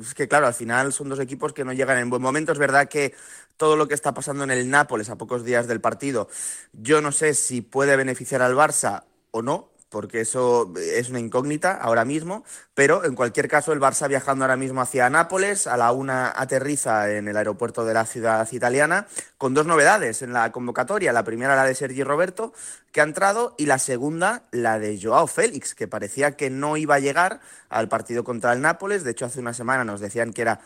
[0.00, 2.50] Es que, claro, al final son dos equipos que no llegan en buen momento.
[2.50, 3.14] Es verdad que
[3.56, 6.28] todo lo que está pasando en el Nápoles a pocos días del partido,
[6.72, 11.72] yo no sé si puede beneficiar al Barça o no, porque eso es una incógnita
[11.72, 15.92] ahora mismo, pero en cualquier caso el Barça viajando ahora mismo hacia Nápoles, a la
[15.92, 19.06] una aterriza en el aeropuerto de la ciudad italiana,
[19.38, 22.52] con dos novedades en la convocatoria, la primera la de Sergi Roberto,
[22.92, 26.96] que ha entrado, y la segunda la de Joao Félix, que parecía que no iba
[26.96, 30.42] a llegar al partido contra el Nápoles, de hecho hace una semana nos decían que
[30.42, 30.60] era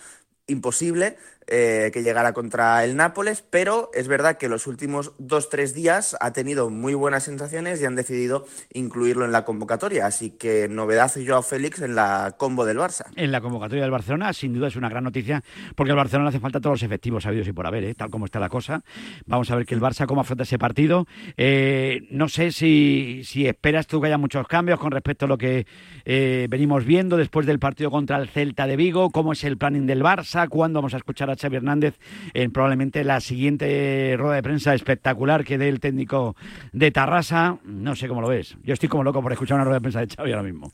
[0.46, 1.16] imposible
[1.46, 6.16] eh, que llegara contra el Nápoles, pero es verdad que los últimos dos, tres días
[6.20, 10.06] ha tenido muy buenas sensaciones y han decidido incluirlo en la convocatoria.
[10.06, 13.06] Así que novedad Joao Félix en la combo del Barça.
[13.16, 15.42] En la convocatoria del Barcelona, sin duda es una gran noticia,
[15.74, 17.94] porque al Barcelona hace falta todos los efectivos sabidos y por haber, ¿eh?
[17.94, 18.82] tal como está la cosa.
[19.26, 21.06] Vamos a ver que el Barça cómo afronta ese partido.
[21.36, 25.38] Eh, no sé si, si esperas tú que haya muchos cambios con respecto a lo
[25.38, 25.66] que
[26.04, 29.86] eh, venimos viendo después del partido contra el Celta de Vigo, cómo es el planning
[29.86, 31.94] del Barça, cuándo vamos a escuchar a Xavi Hernández
[32.34, 36.36] en probablemente la siguiente rueda de prensa espectacular que dé el técnico
[36.72, 37.58] de Tarrasa.
[37.64, 38.56] No sé cómo lo ves.
[38.62, 40.70] Yo estoy como loco por escuchar una rueda de prensa de Xavi ahora mismo.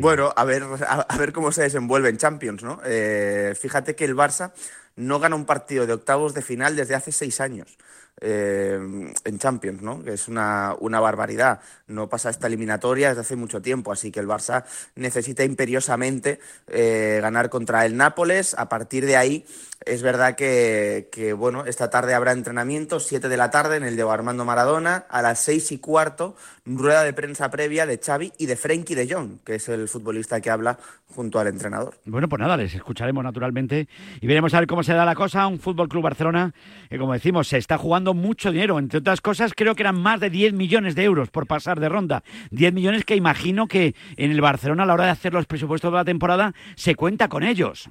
[0.00, 2.80] Bueno, a ver, a, a ver cómo se desenvuelve en Champions, ¿no?
[2.84, 4.52] Eh, fíjate que el Barça
[4.96, 7.78] no gana un partido de octavos de final desde hace seis años
[8.20, 8.80] eh,
[9.24, 10.02] en Champions, ¿no?
[10.02, 11.60] Que es una, una barbaridad.
[11.86, 14.64] No pasa esta eliminatoria desde hace mucho tiempo, así que el Barça
[14.96, 18.54] necesita imperiosamente eh, ganar contra el Nápoles.
[18.58, 19.46] A partir de ahí,
[19.84, 24.02] es verdad que, bueno, esta tarde habrá entrenamiento, 7 de la tarde en el de
[24.02, 28.56] Armando Maradona, a las seis y cuarto, rueda de prensa previa de Xavi y de
[28.56, 30.78] Frenkie de Jong, que es el futbolista que habla
[31.14, 31.94] junto al entrenador.
[32.04, 33.88] Bueno, pues nada, les escucharemos naturalmente
[34.20, 35.46] y veremos a ver cómo se da la cosa.
[35.46, 36.52] Un Fútbol Club Barcelona
[36.90, 38.78] que, como decimos, se está jugando mucho dinero.
[38.78, 41.88] Entre otras cosas, creo que eran más de 10 millones de euros por pasar de
[41.88, 42.22] ronda.
[42.50, 45.90] 10 millones que imagino que en el Barcelona a la hora de hacer los presupuestos
[45.90, 47.88] de la temporada se cuenta con ellos.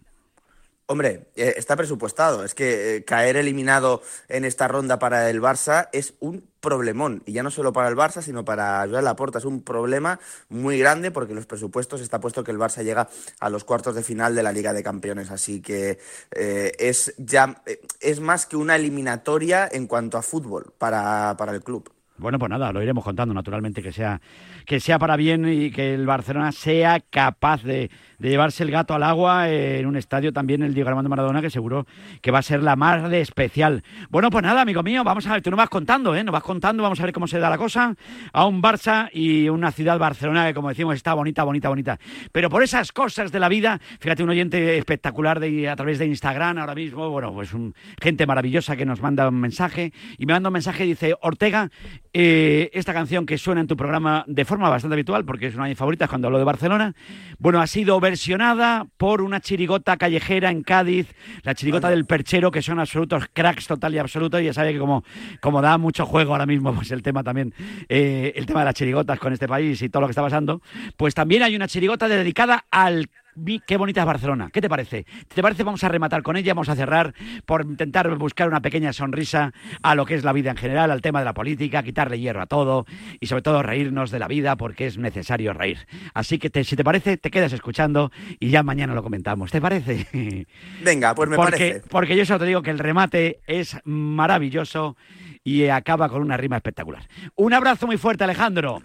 [0.89, 2.45] Hombre, eh, está presupuestado.
[2.45, 7.23] Es que eh, caer eliminado en esta ronda para el Barça es un problemón.
[7.25, 9.39] Y ya no solo para el Barça, sino para Joan Laporta.
[9.39, 10.17] Es un problema
[10.47, 13.09] muy grande porque los presupuestos está puesto que el Barça llega
[13.41, 15.29] a los cuartos de final de la Liga de Campeones.
[15.29, 15.99] Así que
[16.31, 17.61] eh, es ya
[17.99, 21.96] es más que una eliminatoria en cuanto a fútbol para, para el club.
[22.19, 24.19] Bueno, pues nada, lo iremos contando, naturalmente, que sea,
[24.65, 29.03] que sea para bien y que el Barcelona sea capaz de, llevarse el gato al
[29.03, 31.85] agua en un estadio también, el Diego Armando Maradona, que seguro
[32.21, 33.83] que va a ser la más de especial.
[34.09, 36.23] Bueno, pues nada, amigo mío, vamos a ver, tú nos vas contando, ¿eh?
[36.23, 37.93] Nos vas contando, vamos a ver cómo se da la cosa
[38.33, 41.99] a un Barça y una ciudad Barcelona que, como decimos, está bonita, bonita, bonita.
[42.31, 46.07] Pero por esas cosas de la vida, fíjate, un oyente espectacular de, a través de
[46.07, 50.33] Instagram ahora mismo, bueno, pues un, gente maravillosa que nos manda un mensaje y me
[50.33, 51.69] manda un mensaje y dice, Ortega,
[52.13, 55.65] eh, esta canción que suena en tu programa de forma bastante habitual, porque es una
[55.65, 56.95] de mis favoritas cuando hablo de Barcelona,
[57.39, 62.61] bueno, ha sido versionada por una chirigota callejera en Cádiz, la chirigota del perchero, que
[62.61, 65.03] son absolutos cracks total y absoluto, y ya sabe que como,
[65.41, 67.53] como da mucho juego ahora mismo, pues el tema también,
[67.89, 70.61] eh, el tema de las chirigotas con este país y todo lo que está pasando,
[70.95, 73.09] pues también hay una chirigota dedicada al
[73.39, 74.49] Vi- Qué bonita es Barcelona.
[74.51, 75.05] ¿Qué te parece?
[75.33, 75.63] ¿Te parece?
[75.63, 77.13] Vamos a rematar con ella, vamos a cerrar
[77.45, 81.01] por intentar buscar una pequeña sonrisa a lo que es la vida en general, al
[81.01, 82.85] tema de la política, quitarle hierro a todo
[83.19, 85.77] y sobre todo reírnos de la vida porque es necesario reír.
[86.13, 89.51] Así que te- si te parece, te quedas escuchando y ya mañana lo comentamos.
[89.51, 90.07] ¿Te parece?
[90.83, 91.81] Venga, pues me porque, parece.
[91.89, 94.97] Porque yo solo te digo que el remate es maravilloso
[95.43, 97.07] y acaba con una rima espectacular.
[97.35, 98.81] Un abrazo muy fuerte, Alejandro.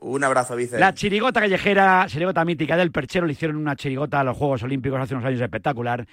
[0.00, 0.78] Un abrazo, Vice.
[0.78, 5.00] La chirigota callejera, chirigota mítica del Perchero, le hicieron una chirigota a los Juegos Olímpicos
[5.00, 6.06] hace unos años espectacular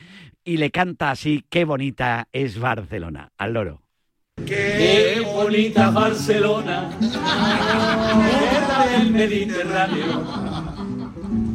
[0.44, 3.82] y le canta así, qué bonita es Barcelona, al loro.
[4.46, 10.56] Qué bonita Barcelona, tierra del Mediterráneo.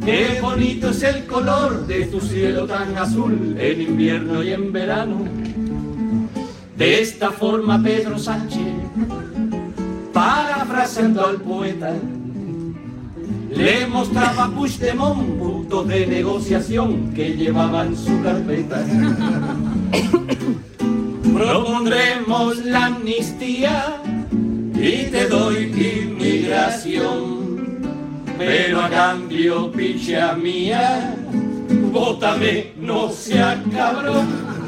[0.03, 5.25] Qué bonito es el color de tu cielo tan azul en invierno y en verano.
[6.75, 8.65] De esta forma Pedro Sánchez,
[10.11, 11.93] parafraseando al poeta,
[13.49, 18.83] le mostraba a Puigdemont puntos de negociación que llevaba en su carpeta.
[21.33, 24.01] Propondremos la amnistía
[24.75, 25.71] y te doy
[26.07, 27.79] inmigración,
[28.37, 31.15] pero a cambio, picha mía,
[31.91, 34.60] bótame, no sea cabrón.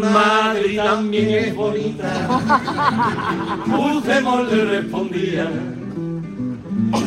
[0.00, 2.28] Madrid también es bonita,
[3.66, 5.50] Puigdemont le respondía.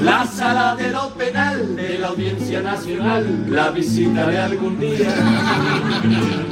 [0.01, 5.13] La sala de lo penal de la Audiencia Nacional la visitaré algún día.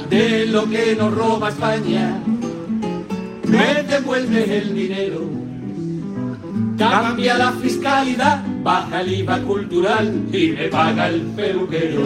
[0.10, 2.20] De lo que nos roba España,
[3.48, 5.30] me devuelves el dinero.
[6.78, 12.02] Cambia la fiscalidad, baja el IVA cultural y me paga el peluquero.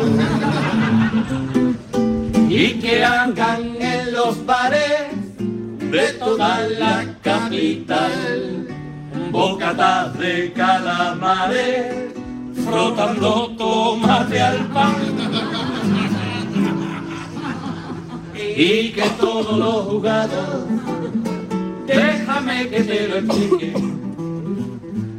[2.58, 8.68] Y que hagan en los bares de toda la capital.
[9.30, 12.14] Bocatas de calamares
[12.66, 14.96] frotando tomate al pan
[18.58, 20.64] y que todos los jugados
[21.86, 23.74] déjame que te lo explique.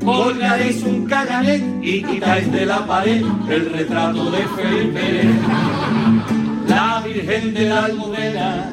[0.04, 6.35] Colgaréis un caganet y quitáis de la pared el retrato de Felipe.
[6.68, 8.72] La Virgen de la Almudena,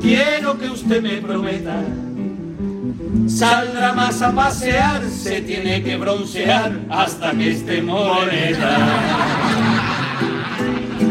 [0.00, 1.80] quiero que usted me prometa.
[3.28, 8.78] Saldrá más a pasear, se tiene que broncear hasta que esté morena.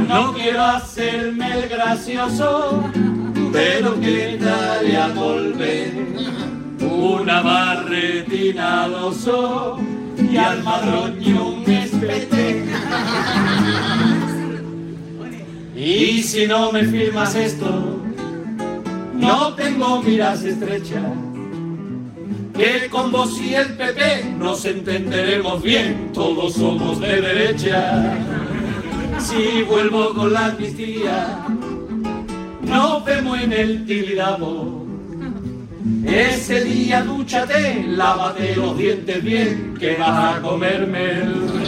[0.08, 2.84] No quiero hacerme el gracioso,
[3.52, 5.94] pero que tal a volver
[6.80, 9.80] una barretina al oso
[10.18, 12.66] y al madroño un espete.
[15.76, 18.00] Y si no me firmas esto,
[19.14, 21.04] no tengo miras estrechas.
[22.54, 28.18] Que con vos y el PP nos entenderemos bien, todos somos de derecha.
[29.20, 31.46] Si vuelvo con la amnistía,
[32.62, 34.86] nos vemos en el Tibidabo.
[36.06, 41.66] Ese día dúchate, lávate los dientes bien, que vas a comerme el...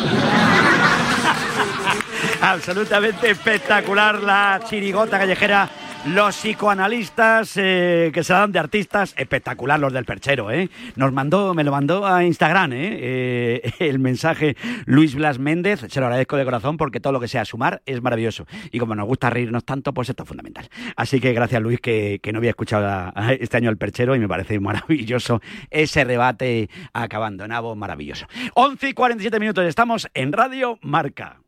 [2.41, 5.69] Absolutamente espectacular la chirigota callejera.
[6.05, 10.69] Los psicoanalistas eh, que se dan de artistas, espectacular los del perchero, ¿eh?
[10.95, 12.97] Nos mandó, me lo mandó a Instagram, ¿eh?
[13.01, 17.27] Eh, el mensaje Luis Blas Méndez, se lo agradezco de corazón porque todo lo que
[17.27, 18.45] sea sumar es maravilloso.
[18.71, 20.69] Y como nos gusta reírnos tanto, pues esto es fundamental.
[20.95, 24.29] Así que gracias Luis, que, que no había escuchado este año el perchero y me
[24.29, 27.47] parece maravilloso ese rebate acabando.
[27.47, 28.27] Nabo, maravilloso.
[28.53, 31.39] 11 y 47 minutos, estamos en Radio Marca.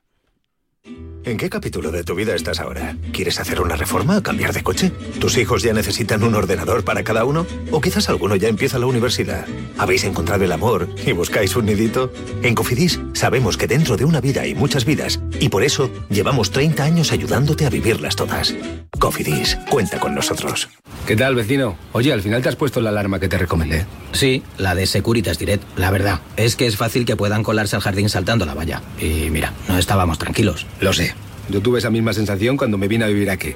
[1.29, 2.95] ¿En qué capítulo de tu vida estás ahora?
[3.11, 4.91] ¿Quieres hacer una reforma o cambiar de coche?
[5.19, 7.45] ¿Tus hijos ya necesitan un ordenador para cada uno?
[7.71, 9.45] ¿O quizás alguno ya empieza la universidad?
[9.77, 12.11] ¿Habéis encontrado el amor y buscáis un nidito?
[12.41, 16.51] En Cofidis sabemos que dentro de una vida hay muchas vidas y por eso llevamos
[16.51, 18.55] 30 años ayudándote a vivirlas todas.
[18.97, 20.69] Cofidis, cuenta con nosotros.
[21.05, 21.77] ¿Qué tal, vecino?
[21.91, 23.85] Oye, al final te has puesto la alarma que te recomendé.
[24.13, 25.63] Sí, la de Securitas Direct.
[25.77, 28.81] La verdad, es que es fácil que puedan colarse al jardín saltando la valla.
[28.99, 30.65] Y mira, no estábamos tranquilos.
[30.79, 31.13] Lo sé.
[31.49, 33.55] Yo tuve esa misma sensación cuando me vine a vivir aquí.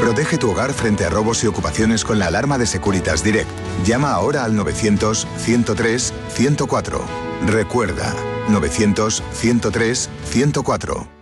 [0.00, 3.48] Protege tu hogar frente a robos y ocupaciones con la alarma de Securitas Direct.
[3.84, 7.00] Llama ahora al 900-103-104.
[7.46, 8.12] Recuerda,
[8.48, 11.21] 900-103-104.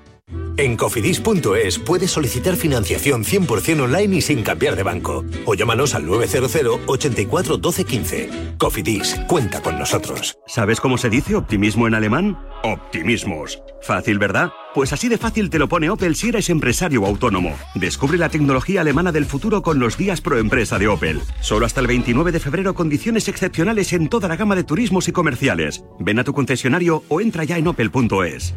[0.57, 5.25] En cofidis.es puedes solicitar financiación 100% online y sin cambiar de banco.
[5.47, 8.31] O llámanos al 900 84 12 15.
[8.59, 10.37] Cofidis, cuenta con nosotros.
[10.47, 12.39] ¿Sabes cómo se dice optimismo en alemán?
[12.63, 13.63] Optimismos.
[13.81, 14.51] Fácil, ¿verdad?
[14.75, 17.57] Pues así de fácil te lo pone Opel si eres empresario autónomo.
[17.75, 21.21] Descubre la tecnología alemana del futuro con los días pro empresa de Opel.
[21.41, 25.13] Solo hasta el 29 de febrero condiciones excepcionales en toda la gama de turismos y
[25.13, 25.83] comerciales.
[25.99, 28.55] Ven a tu concesionario o entra ya en opel.es.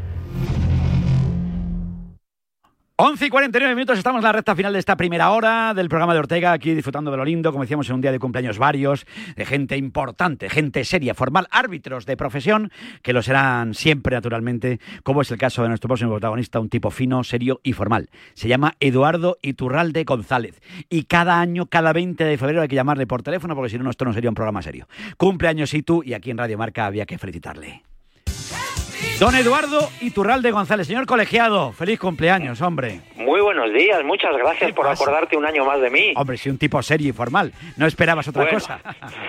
[3.06, 6.14] 11 y 49 minutos, estamos en la recta final de esta primera hora del programa
[6.14, 9.06] de Ortega, aquí disfrutando de lo lindo, como decíamos, en un día de cumpleaños varios,
[9.36, 15.22] de gente importante, gente seria, formal, árbitros de profesión, que lo serán siempre, naturalmente, como
[15.22, 18.10] es el caso de nuestro próximo protagonista, un tipo fino, serio y formal.
[18.36, 20.62] Se llama Eduardo Iturralde González.
[20.90, 23.90] Y cada año, cada 20 de febrero, hay que llamarle por teléfono, porque si no,
[23.90, 24.88] esto no sería un programa serio.
[25.18, 27.84] Cumpleaños y tú, y aquí en Radio Marca había que felicitarle.
[29.24, 33.00] Don Eduardo Iturralde González, señor colegiado, feliz cumpleaños, hombre.
[33.16, 36.12] Muy buenos días, muchas gracias por acordarte un año más de mí.
[36.18, 37.54] Hombre, sí, un tipo serio y formal.
[37.78, 38.60] No esperabas otra Bueno.
[38.60, 38.82] cosa.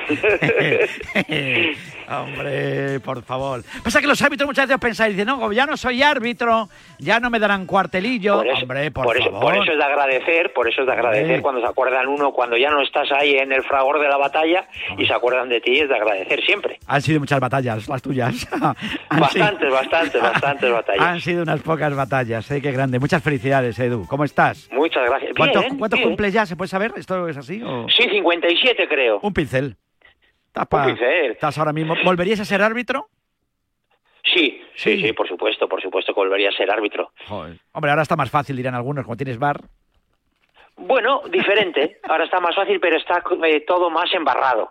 [2.23, 3.63] hombre, por favor.
[3.83, 7.31] Pasa que los árbitros muchas veces pensáis, dicen, no, ya no soy árbitro, ya no
[7.31, 8.37] me darán cuartelillo.
[8.39, 9.43] Por eso, hombre, por, por eso, favor.
[9.43, 12.57] por eso es de agradecer, por eso es de agradecer cuando se acuerdan uno, cuando
[12.57, 15.81] ya no estás ahí en el fragor de la batalla y se acuerdan de ti,
[15.81, 16.79] es de agradecer siempre.
[16.87, 18.47] Han sido muchas batallas, las tuyas.
[19.11, 21.03] Bastantes, bastantes, bastantes batallas.
[21.07, 22.61] Han sido unas pocas batallas, ¿eh?
[22.61, 22.99] Qué grande.
[22.99, 24.07] Muchas felicidades, Edu.
[24.07, 24.69] ¿Cómo estás?
[24.73, 25.33] Muchas gracias.
[25.37, 26.09] ¿Cuánto- Bien, ¿Cuántos bien.
[26.11, 26.47] cumples ya?
[26.47, 26.93] ¿Se puede saber?
[26.97, 27.63] ¿Esto es así?
[27.63, 27.87] O...
[27.89, 29.21] Sí, 57 creo.
[29.23, 29.77] Un pincel.
[30.55, 30.89] Estás pa-.
[30.91, 31.97] Estás ahora mismo.
[32.05, 33.09] ¿Volverías a ser árbitro?
[34.23, 37.11] Sí, sí, sí, por supuesto, por supuesto que volvería a ser árbitro.
[37.27, 37.59] Joder.
[37.73, 39.61] Hombre, ahora está más fácil, dirán algunos, como tienes bar.
[40.77, 41.99] Bueno, diferente.
[42.09, 44.71] Ahora está más fácil, pero está eh, todo más embarrado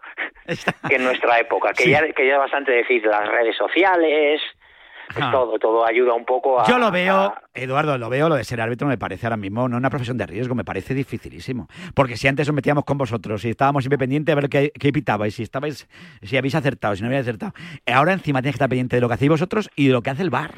[0.90, 1.92] que en nuestra época, que Sí.
[1.92, 4.42] ya que ya es bastante decir las redes sociales,
[5.08, 5.32] pues Ajá.
[5.32, 6.66] todo, todo ayuda un poco a.
[6.68, 9.78] Yo lo veo, Eduardo, lo veo, lo de ser árbitro me parece ahora mismo no
[9.78, 11.68] una profesión de riesgo, me parece dificilísimo.
[11.94, 14.92] Porque si antes os metíamos con vosotros y estábamos siempre pendientes de ver qué, qué
[14.92, 15.88] pitabais, si estabais,
[16.22, 17.54] si habéis acertado, si no habéis acertado.
[17.86, 20.10] Ahora encima tienes que estar pendiente de lo que hacéis vosotros y de lo que
[20.10, 20.52] hace el bar.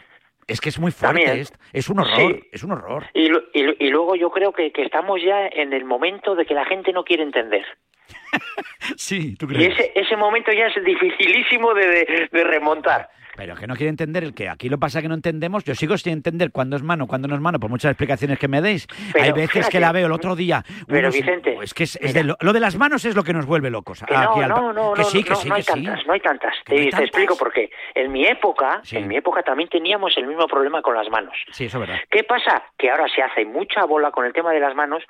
[0.48, 2.39] Es que es muy fuerte, es, es un horror, Sí.
[2.52, 3.06] es un horror.
[3.16, 6.54] Y, y y luego yo creo que, que estamos ya en el momento de que
[6.54, 7.66] la gente no quiere entender.
[8.97, 9.74] Sí, ¿tú Y crees?
[9.80, 13.10] ese, ese momento ya es dificilísimo de, de- de remontar.
[13.38, 15.66] Pero que no quiere entender el que aquí lo pasa que no entendemos.
[15.66, 18.47] Yo sigo sin entender cuándo es mano, cuándo no es mano, por muchas explicaciones que
[18.47, 18.88] me deis.
[19.12, 20.64] Pero Hay veces fíjate, que la veo el otro día.
[20.88, 23.24] pero, unos- Vicente, es que es, es de lo, lo de las manos es lo
[23.26, 24.01] que nos vuelve locos.
[24.08, 25.64] Que aquí no, al- no, no, que no, sí, que no, sí, no que hay
[25.64, 25.72] sí.
[25.74, 26.53] tantas, no hay tantas.
[26.64, 27.08] ¿Que Te, no hay te tantas?
[27.10, 27.70] explico por qué.
[27.93, 31.34] En mi época, en mi época también teníamos el mismo problema con las manos.
[31.51, 32.01] Sí, eso es verdad.
[32.10, 32.64] ¿Qué pasa?
[32.78, 35.03] Que ahora se hace mucha bola con el tema de las manos,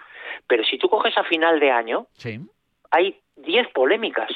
[0.47, 2.39] pero si tú coges a final de año, Sí.
[2.95, 4.31] Hay 10 polémicas.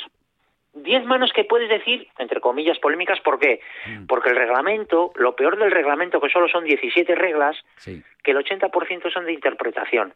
[0.73, 3.59] 10 manos que puedes decir, entre comillas, polémicas, ¿por qué?
[3.87, 4.05] Mm.
[4.05, 8.03] Porque el reglamento, lo peor del reglamento, que solo son 17 reglas, Sí.
[8.23, 10.13] que el 80% son de interpretación.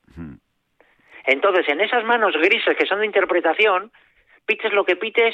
[1.25, 3.91] Entonces, en esas manos grises que son de interpretación,
[4.45, 5.33] pites lo que pites,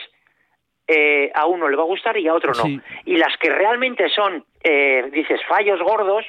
[0.88, 2.64] eh, a uno le va a gustar y a otro no.
[2.64, 2.80] Sí.
[3.06, 6.26] Y las que realmente son, eh, dices, fallos gordos,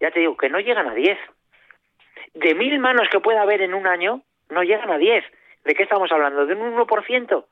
[0.00, 1.18] ya te digo, que no llegan a 10.
[2.34, 5.24] De mil manos que pueda haber en un año, no llegan a 10.
[5.64, 6.46] ¿De qué estamos hablando?
[6.46, 7.44] ¿De un 1%?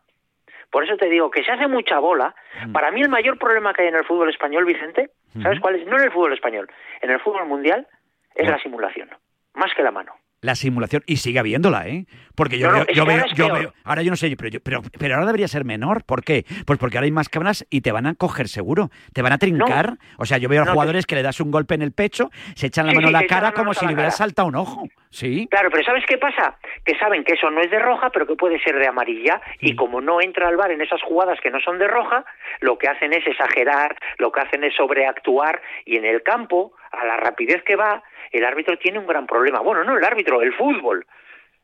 [0.70, 2.34] Por eso te digo que se hace mucha bola.
[2.72, 5.10] Para mí el mayor problema que hay en el fútbol español, Vicente,
[5.42, 5.86] ¿sabes cuál es?
[5.86, 7.86] No en el fútbol español, en el fútbol mundial
[8.34, 9.10] es la simulación,
[9.54, 10.14] más que la mano.
[10.42, 12.06] La simulación, y sigue habiéndola, ¿eh?
[12.34, 14.80] Porque yo No, veo, yo veo, yo veo- ahora yo no sé, pero, yo- pero,
[14.98, 16.02] pero ahora debería ser menor.
[16.04, 16.46] ¿Por qué?
[16.64, 19.38] Pues porque ahora hay más cámaras y te van a coger seguro, te van a
[19.38, 19.98] trincar.
[20.16, 22.30] O sea, yo veo a No, jugadores que le das un golpe en el pecho,
[22.54, 24.48] se echan la Sí, mano sí, en la cara como si a le hubiera saltado
[24.48, 24.88] un ojo.
[25.10, 25.46] Sí.
[25.50, 26.56] Claro, pero ¿sabes qué pasa?
[26.86, 29.74] Que saben que eso no es de roja, pero que puede ser de amarilla, y
[29.76, 32.24] como no entra al bar en esas jugadas que no son de roja,
[32.60, 37.04] lo que hacen es exagerar, lo que hacen es sobreactuar, y en el campo, a
[37.04, 39.60] la rapidez que va, el árbitro tiene un gran problema.
[39.60, 41.06] Bueno, no el árbitro, el fútbol.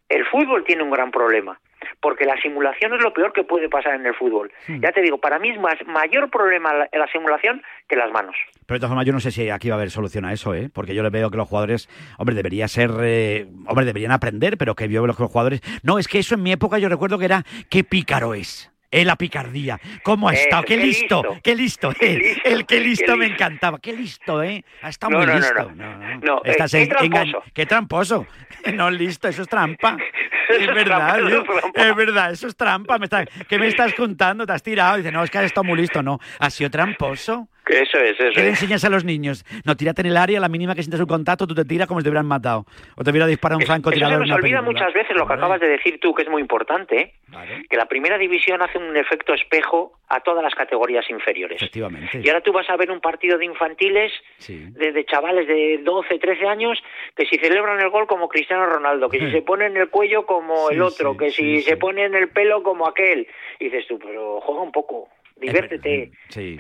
[0.09, 1.59] El fútbol tiene un gran problema,
[2.01, 4.53] porque la simulación es lo peor que puede pasar en el fútbol.
[4.69, 8.37] Ya te digo, para mí es más, mayor problema la, la simulación que las manos.
[8.67, 10.55] Pero de todas formas, yo no sé si aquí va a haber solución a eso,
[10.55, 10.71] ¿eh?
[10.73, 11.89] Porque yo le veo que los jugadores,
[12.19, 15.61] hombre, debería ser, eh, hombre, deberían aprender, pero que yo veo que los jugadores.
[15.83, 18.71] No, es que eso en mi época yo recuerdo que era qué pícaro es.
[18.91, 19.81] Eh, la picardía.
[20.03, 20.63] ¿Cómo ha Eso, estado?
[20.63, 21.41] Qué, qué listo, listo.
[21.43, 21.93] qué listo.
[21.99, 22.19] Qué eh.
[22.19, 23.45] listo, el qué listo me listo.
[23.45, 23.79] encantaba.
[23.81, 24.65] Qué listo, ¿eh?
[24.83, 25.73] Ha estado No, muy no, no, listo.
[25.75, 26.19] no.
[26.21, 27.43] No, eh, Estás qué tramposo.
[27.53, 28.27] Qué tramposo.
[28.75, 29.97] No, listo, eso es trampa.
[30.49, 31.71] Es Eso es verdad, es trampa.
[31.75, 32.99] es verdad, eso es trampa.
[32.99, 34.47] Me está- ¿Qué me estás contando?
[34.47, 34.97] ¿Te has tirado?
[34.97, 36.03] Dice, no, es que has estado muy listo.
[36.03, 37.49] No, ha sido tramposo.
[37.67, 39.45] Que eso es, eso ¿Qué le enseñas a los niños?
[39.65, 41.99] No, tírate en el área, la mínima que sientas un contacto, tú te tiras como
[41.99, 42.65] si te hubieran matado.
[42.95, 44.63] O te hubiera disparado un francotirador se nos olvida película.
[44.63, 47.13] muchas veces lo que acabas de decir tú, que es muy importante, ¿eh?
[47.69, 51.57] que la primera división hace un efecto espejo a todas las categorías inferiores.
[51.61, 52.21] Efectivamente.
[52.23, 54.13] Y ahora tú vas a ver un partido de infantiles,
[54.47, 56.79] de, de chavales de 12, 13 años,
[57.17, 60.25] que si celebran el gol como Cristiano Ronaldo, que si se pone en el cuello
[60.25, 63.27] como el otro, que si se pone en el pelo como aquel.
[63.59, 65.09] Y dices tú, pero juega un poco,
[65.41, 66.13] diviértete.
[66.29, 66.57] Sí.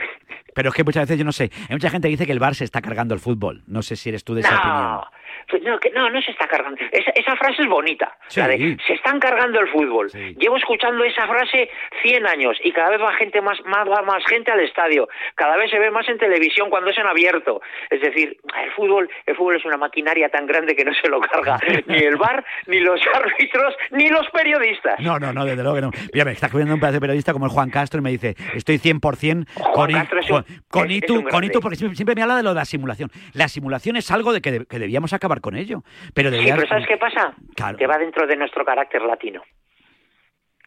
[0.54, 1.50] Pero es que muchas veces yo no sé.
[1.68, 3.62] Hay mucha gente que dice que el Bar se está cargando el fútbol.
[3.66, 5.00] No sé si eres tú de esa opinión.
[5.46, 6.80] No, pues no, que no, no se está cargando.
[6.90, 8.16] Esa, esa frase es bonita.
[8.28, 8.40] Sí.
[8.40, 10.08] la de, se están cargando el fútbol.
[10.38, 11.70] Llevo escuchando esa frase
[12.02, 15.08] 100 años y cada vez va gente más, más, va más gente al estadio.
[15.34, 17.60] Cada vez se ve más en televisión cuando es en abierto.
[17.90, 21.20] Es decir, el fútbol, el fútbol es una maquinaria tan grande que no se lo
[21.20, 24.98] carga ni el bar, ni los árbitros, ni los periodistas.
[25.00, 25.90] No, no, no, desde luego que no.
[26.12, 28.34] Mira, me está escribiendo un pedazo de periodista como el Juan Castro y me dice,
[28.54, 31.44] estoy 100% con, es con, un- con es- Itu, con.
[31.44, 33.10] Itu, porque siempre, siempre me habla de lo de la simulación.
[33.34, 35.82] La simulación es algo de que, de- que debíamos acabar con ello.
[36.14, 37.34] Pero Sí, pero ¿sabes qué pasa?
[37.54, 37.76] Claro.
[37.78, 39.42] Que va dentro de nuestro carácter latino.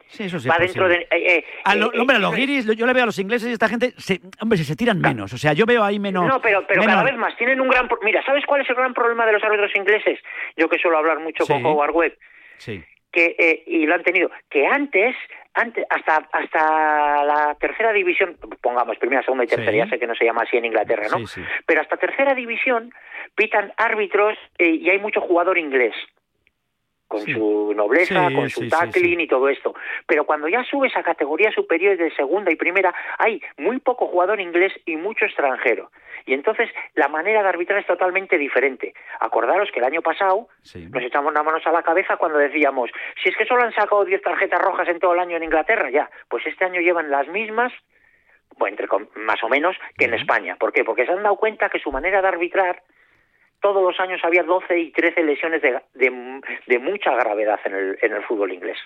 [0.07, 0.95] Sí, eso sí va es dentro de...
[0.95, 3.20] eh, eh, A lo- eh, hombre, a eh, los guiris, yo le veo a los
[3.20, 5.32] ingleses y esta gente, se, hombre, se, se tiran menos.
[5.34, 6.26] O sea, yo veo ahí menos.
[6.28, 7.38] No, pero, pero menos- cada vez más.
[7.38, 7.88] Tienen un gran...
[7.88, 10.20] pro- Mira, ¿sabes cuál es el gran problema de los árbitros ingleses?
[10.57, 11.53] Yo que suelo hablar mucho Sí.
[11.53, 12.17] con Howard Webb,
[12.57, 12.84] Sí.
[13.11, 15.15] que, eh, y lo han tenido, que antes,
[15.53, 19.78] antes hasta hasta la tercera división, pongamos primera, segunda y tercera, Sí.
[19.78, 21.20] ya sé que no se llama así en Inglaterra, ¿no?
[21.20, 21.41] Sí, sí.
[21.67, 22.91] Pero hasta tercera división
[23.40, 25.96] pitan árbitros eh, y hay mucho jugador inglés
[27.08, 29.74] con su nobleza, Sí, con su sí, tackling y todo esto.
[30.06, 34.40] Pero cuando ya subes a categorías superiores de segunda y primera, hay muy poco jugador
[34.40, 35.90] inglés y mucho extranjero.
[36.28, 38.94] Y entonces la manera de arbitrar es totalmente diferente.
[39.22, 42.92] Acordaros que el año pasado nos echamos las manos a la cabeza cuando decíamos,
[43.24, 45.90] si es que solo han sacado 10 tarjetas rojas en todo el año en Inglaterra,
[45.90, 47.74] ya, pues este año llevan las mismas,
[48.58, 50.58] bueno, entre más o menos, que en España.
[50.60, 50.84] ¿Por qué?
[50.84, 52.84] Porque se han dado cuenta que su manera de arbitrar
[53.62, 57.97] todos los años había 12 y 13 lesiones de, de, de mucha gravedad en el,
[58.01, 58.78] en el fútbol inglés.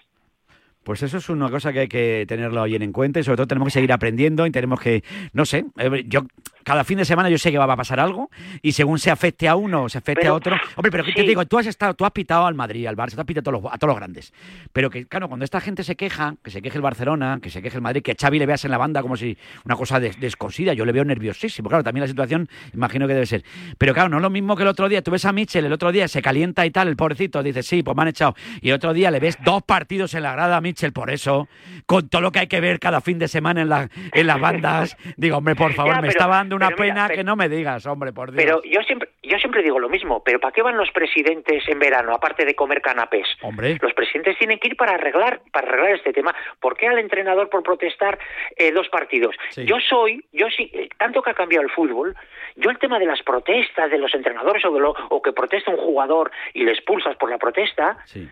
[0.84, 3.47] Pues eso es una cosa que hay que tenerlo bien en cuenta y sobre todo
[3.47, 5.03] tenemos que seguir aprendiendo y tenemos que,
[5.34, 6.25] no sé, eh, yo
[6.63, 8.29] cada fin de semana yo sé que va a pasar algo
[8.61, 11.11] y según se afecte a uno o se afecte Pero, a otro, hombre, pero que
[11.13, 11.27] te sí.
[11.27, 13.43] digo, tú has estado, tú has pitado al Madrid, al Barça, tú has pitado a
[13.43, 14.34] todos, los, a todos los grandes,
[14.71, 17.61] pero que claro, cuando esta gente se queja, que se queje el Barcelona, que se
[17.61, 19.99] queje el Madrid, que a Xavi le veas en la banda como si una cosa
[19.99, 23.43] des- descosida, yo le veo nerviosísimo, claro, también la situación imagino que debe ser,
[23.77, 25.73] pero claro, no es lo mismo que el otro día, tú ves a Mitchell, el
[25.73, 28.69] otro día se calienta y tal, el pobrecito, dice, sí, pues me han echado, y
[28.69, 31.47] el otro día le ves dos partidos en la grada a Mitchell Mitchell, por eso,
[31.86, 34.39] con todo lo que hay que ver cada fin de semana en, la, en las
[34.39, 37.17] bandas, digo, hombre, por favor, Ya, me pero- estaba dando una pero mira, pena pero-
[37.19, 38.43] que no me digas, hombre, por Dios.
[38.43, 41.78] Pero yo siempre, yo siempre digo lo mismo, pero ¿para qué van los presidentes en
[41.78, 43.28] verano, aparte de comer canapés?
[43.43, 43.78] Hombre.
[43.82, 46.34] Los presidentes tienen que ir para arreglar, para arreglar este tema.
[46.59, 48.17] ¿Por qué al entrenador por protestar
[48.55, 49.36] eh, dos partidos?
[49.51, 49.65] Sí.
[49.65, 52.15] Yo soy, yo sí, eh, tanto que ha cambiado el fútbol,
[52.55, 55.69] yo el tema de las protestas de los entrenadores o, de lo, o que protesta
[55.69, 58.28] un jugador y le expulsas por la protesta, Sí.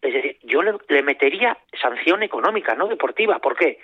[0.00, 3.38] Es decir, yo le, le metería sanción económica, no deportiva.
[3.38, 3.78] ¿Por qué?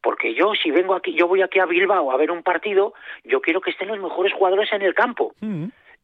[0.00, 2.94] Porque yo, si vengo aquí, yo voy aquí a Bilbao a ver un partido,
[3.24, 5.34] yo quiero que estén los mejores jugadores en el campo.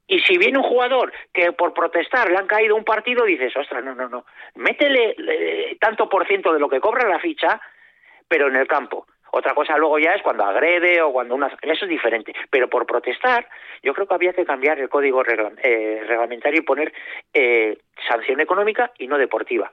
[0.07, 3.85] Y si viene un jugador que por protestar le han caído un partido, dices, ostras,
[3.85, 4.25] no, no, no,
[4.55, 7.61] métele eh, tanto por ciento de lo que cobra la ficha,
[8.27, 9.07] pero en el campo.
[9.33, 11.49] Otra cosa luego ya es cuando agrede o cuando una...
[11.63, 12.33] Eso es diferente.
[12.51, 13.49] Pero por protestar,
[13.83, 16.93] yo creo que había que cambiar el código eh, reglamentario y poner
[17.33, 19.71] eh, sanción económica y no deportiva.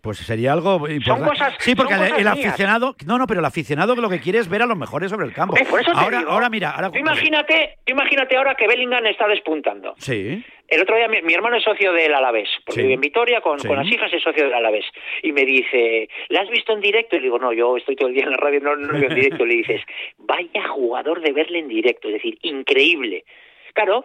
[0.00, 1.28] Pues sería algo importante.
[1.30, 4.48] cosas- sí, porque son el, aficionado, no, no, pero el aficionado lo que quiere es
[4.48, 5.56] ver a los mejores sobre el campo.
[5.56, 9.04] Eh, por eso ahora, digo, ahora mira, ahora tú imagínate, tú imagínate ahora que Bellingham
[9.06, 9.94] está despuntando.
[9.98, 10.44] Sí.
[10.68, 12.82] El otro día mi, mi hermano es socio del Alavés, porque Sí.
[12.82, 13.66] vive en Vitoria con, Sí.
[13.66, 14.84] con las hijas es socio del Alavés.
[15.22, 17.16] Y me dice, ¿la has visto en directo?
[17.16, 18.98] Y le digo, no, yo estoy todo el día en la radio, no, no lo
[19.00, 19.44] veo en directo.
[19.44, 19.80] Le dices,
[20.18, 23.24] vaya jugador de verle en directo, es decir, increíble.
[23.74, 24.04] Claro,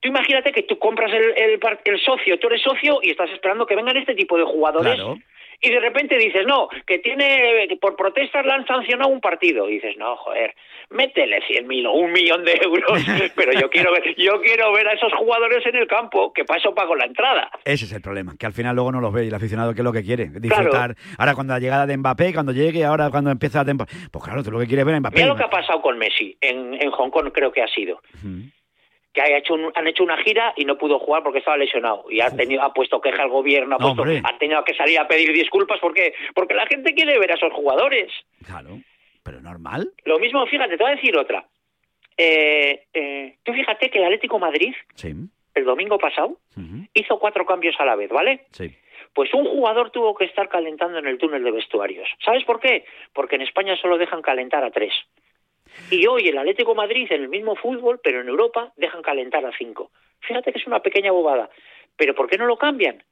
[0.00, 3.66] tú imagínate que tú compras el, el, el socio, tú eres socio y estás esperando
[3.66, 4.94] que vengan este tipo de jugadores.
[4.94, 5.18] Claro.
[5.62, 9.68] Y de repente dices, no, que tiene, que por protestas le han sancionado un partido.
[9.68, 10.54] Y dices, no, joder,
[10.88, 13.04] métele 100 mil o un millón de euros.
[13.36, 16.58] Pero yo quiero ver, yo quiero ver a esos jugadores en el campo, que para
[16.58, 17.50] eso pago la entrada.
[17.64, 19.80] Ese es el problema, que al final luego no los ve y el aficionado que
[19.80, 20.96] es lo que quiere, disfrutar.
[21.18, 24.42] Ahora cuando la llegada de Mbappé, cuando llegue, ahora cuando empieza la temporada, pues claro,
[24.42, 25.16] tú lo que quieres ver a Mbappé.
[25.16, 28.00] Mira lo que ha pasado con Messi en, en Hong Kong, creo que ha sido.
[29.12, 32.04] Que ha hecho un- han hecho una gira y no pudo jugar porque estaba lesionado.
[32.10, 34.04] Y ha, tenido, ha puesto queja al gobierno, ha, puesto-
[34.38, 38.12] tenido que salir a pedir disculpas porque, porque la gente quiere ver a esos jugadores.
[38.46, 38.78] Claro,
[39.24, 39.90] pero normal.
[40.04, 41.44] Lo mismo, fíjate, te voy a decir otra.
[42.16, 45.12] Eh, eh, tú fíjate que el Atlético Madrid, Sí.
[45.54, 46.36] el domingo pasado,
[46.94, 48.44] hizo cuatro cambios a la vez, ¿vale?
[48.52, 48.70] Sí.
[49.14, 52.08] Pues un jugador tuvo que estar calentando en el túnel de vestuarios.
[52.24, 52.84] ¿Sabes por qué?
[53.12, 54.92] Porque en España solo dejan calentar a tres.
[55.90, 59.56] Y hoy el Atlético Madrid, en el mismo fútbol, pero en Europa, dejan calentar a
[59.56, 59.90] cinco.
[60.20, 61.50] Fíjate que es una pequeña bobada.
[61.96, 63.02] Pero ¿por qué no lo cambian?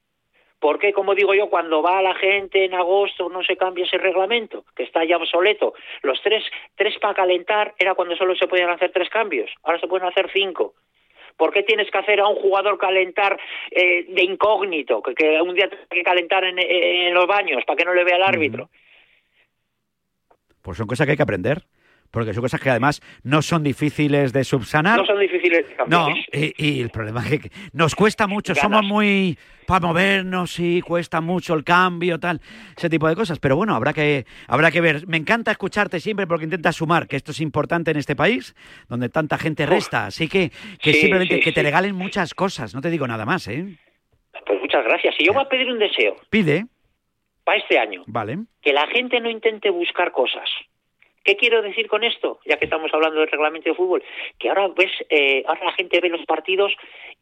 [0.61, 4.65] Porque, como digo yo, cuando va la gente en agosto no se cambia ese reglamento,
[4.75, 5.75] que está ya obsoleto.
[6.03, 6.45] Los tres,
[6.75, 9.51] tres para calentar era cuando solo se podían hacer tres cambios.
[9.63, 10.75] Ahora se pueden hacer cinco.
[11.37, 13.39] ¿Por qué tienes que hacer a un jugador calentar
[13.71, 15.01] eh, de incógnito?
[15.01, 18.17] Que, un día tenga que calentar en, en los baños para que no le vea
[18.17, 18.69] el árbitro.
[20.63, 21.63] Pues son cosas que hay que aprender,
[22.11, 24.99] porque son cosas que además no son difíciles de subsanar.
[24.99, 26.09] No son difíciles de cambiar.
[26.11, 28.63] No, y, y el problema es que nos cuesta mucho, Ganas.
[28.63, 32.41] somos muy para movernos, sí, cuesta mucho el cambio, tal,
[32.77, 33.39] ese tipo de cosas.
[33.39, 35.07] Pero bueno, habrá que, habrá que ver.
[35.07, 38.55] Me encanta escucharte siempre porque intentas sumar, que esto es importante en este país,
[38.89, 40.07] donde tanta gente resta.
[40.07, 40.51] Así que,
[40.81, 41.65] que Sí, simplemente sí, que te sí.
[41.67, 43.77] regalen muchas cosas, no te digo nada más, ¿eh?
[44.47, 45.15] Pues muchas gracias.
[45.19, 46.65] Y yo voy a pedir un deseo Pide,
[47.45, 48.05] para este año.
[48.07, 48.39] vale.
[48.63, 50.49] que la gente no intente buscar cosas.
[51.29, 52.41] ¿Qué quiero decir con esto?
[52.47, 54.03] Ya que estamos hablando del reglamento de fútbol,
[54.39, 56.72] que ahora ves, eh, ahora la gente ve los partidos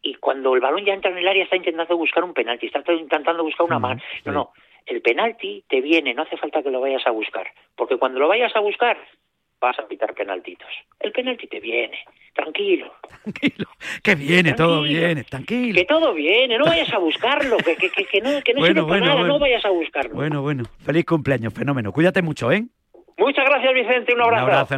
[0.00, 2.84] y cuando el balón ya entra en el área está intentando buscar un penalti, está
[2.92, 4.00] intentando buscar una mano.
[4.24, 4.52] No, no,
[4.86, 8.28] el penalti te viene, no hace falta que lo vayas a buscar, porque cuando lo
[8.28, 8.96] vayas a buscar
[9.60, 10.68] vas a pitar penaltitos.
[11.00, 11.98] El penalti te viene,
[12.32, 12.94] tranquilo.
[14.04, 15.00] Que viene, todo Tranquilo.
[15.00, 15.74] viene, tranquilo.
[15.74, 18.82] Que todo viene, no vayas a buscarlo, que, que, que, que no, que no Bueno,
[18.82, 19.34] sirve para bueno, nada, bueno.
[19.34, 20.14] no vayas a buscarlo.
[20.14, 20.62] Bueno, bueno.
[20.84, 21.90] Feliz cumpleaños, fenómeno.
[21.90, 22.66] Cuídate mucho, ¿eh?
[23.18, 24.74] Muchas gracias, Vicente, un abrazo.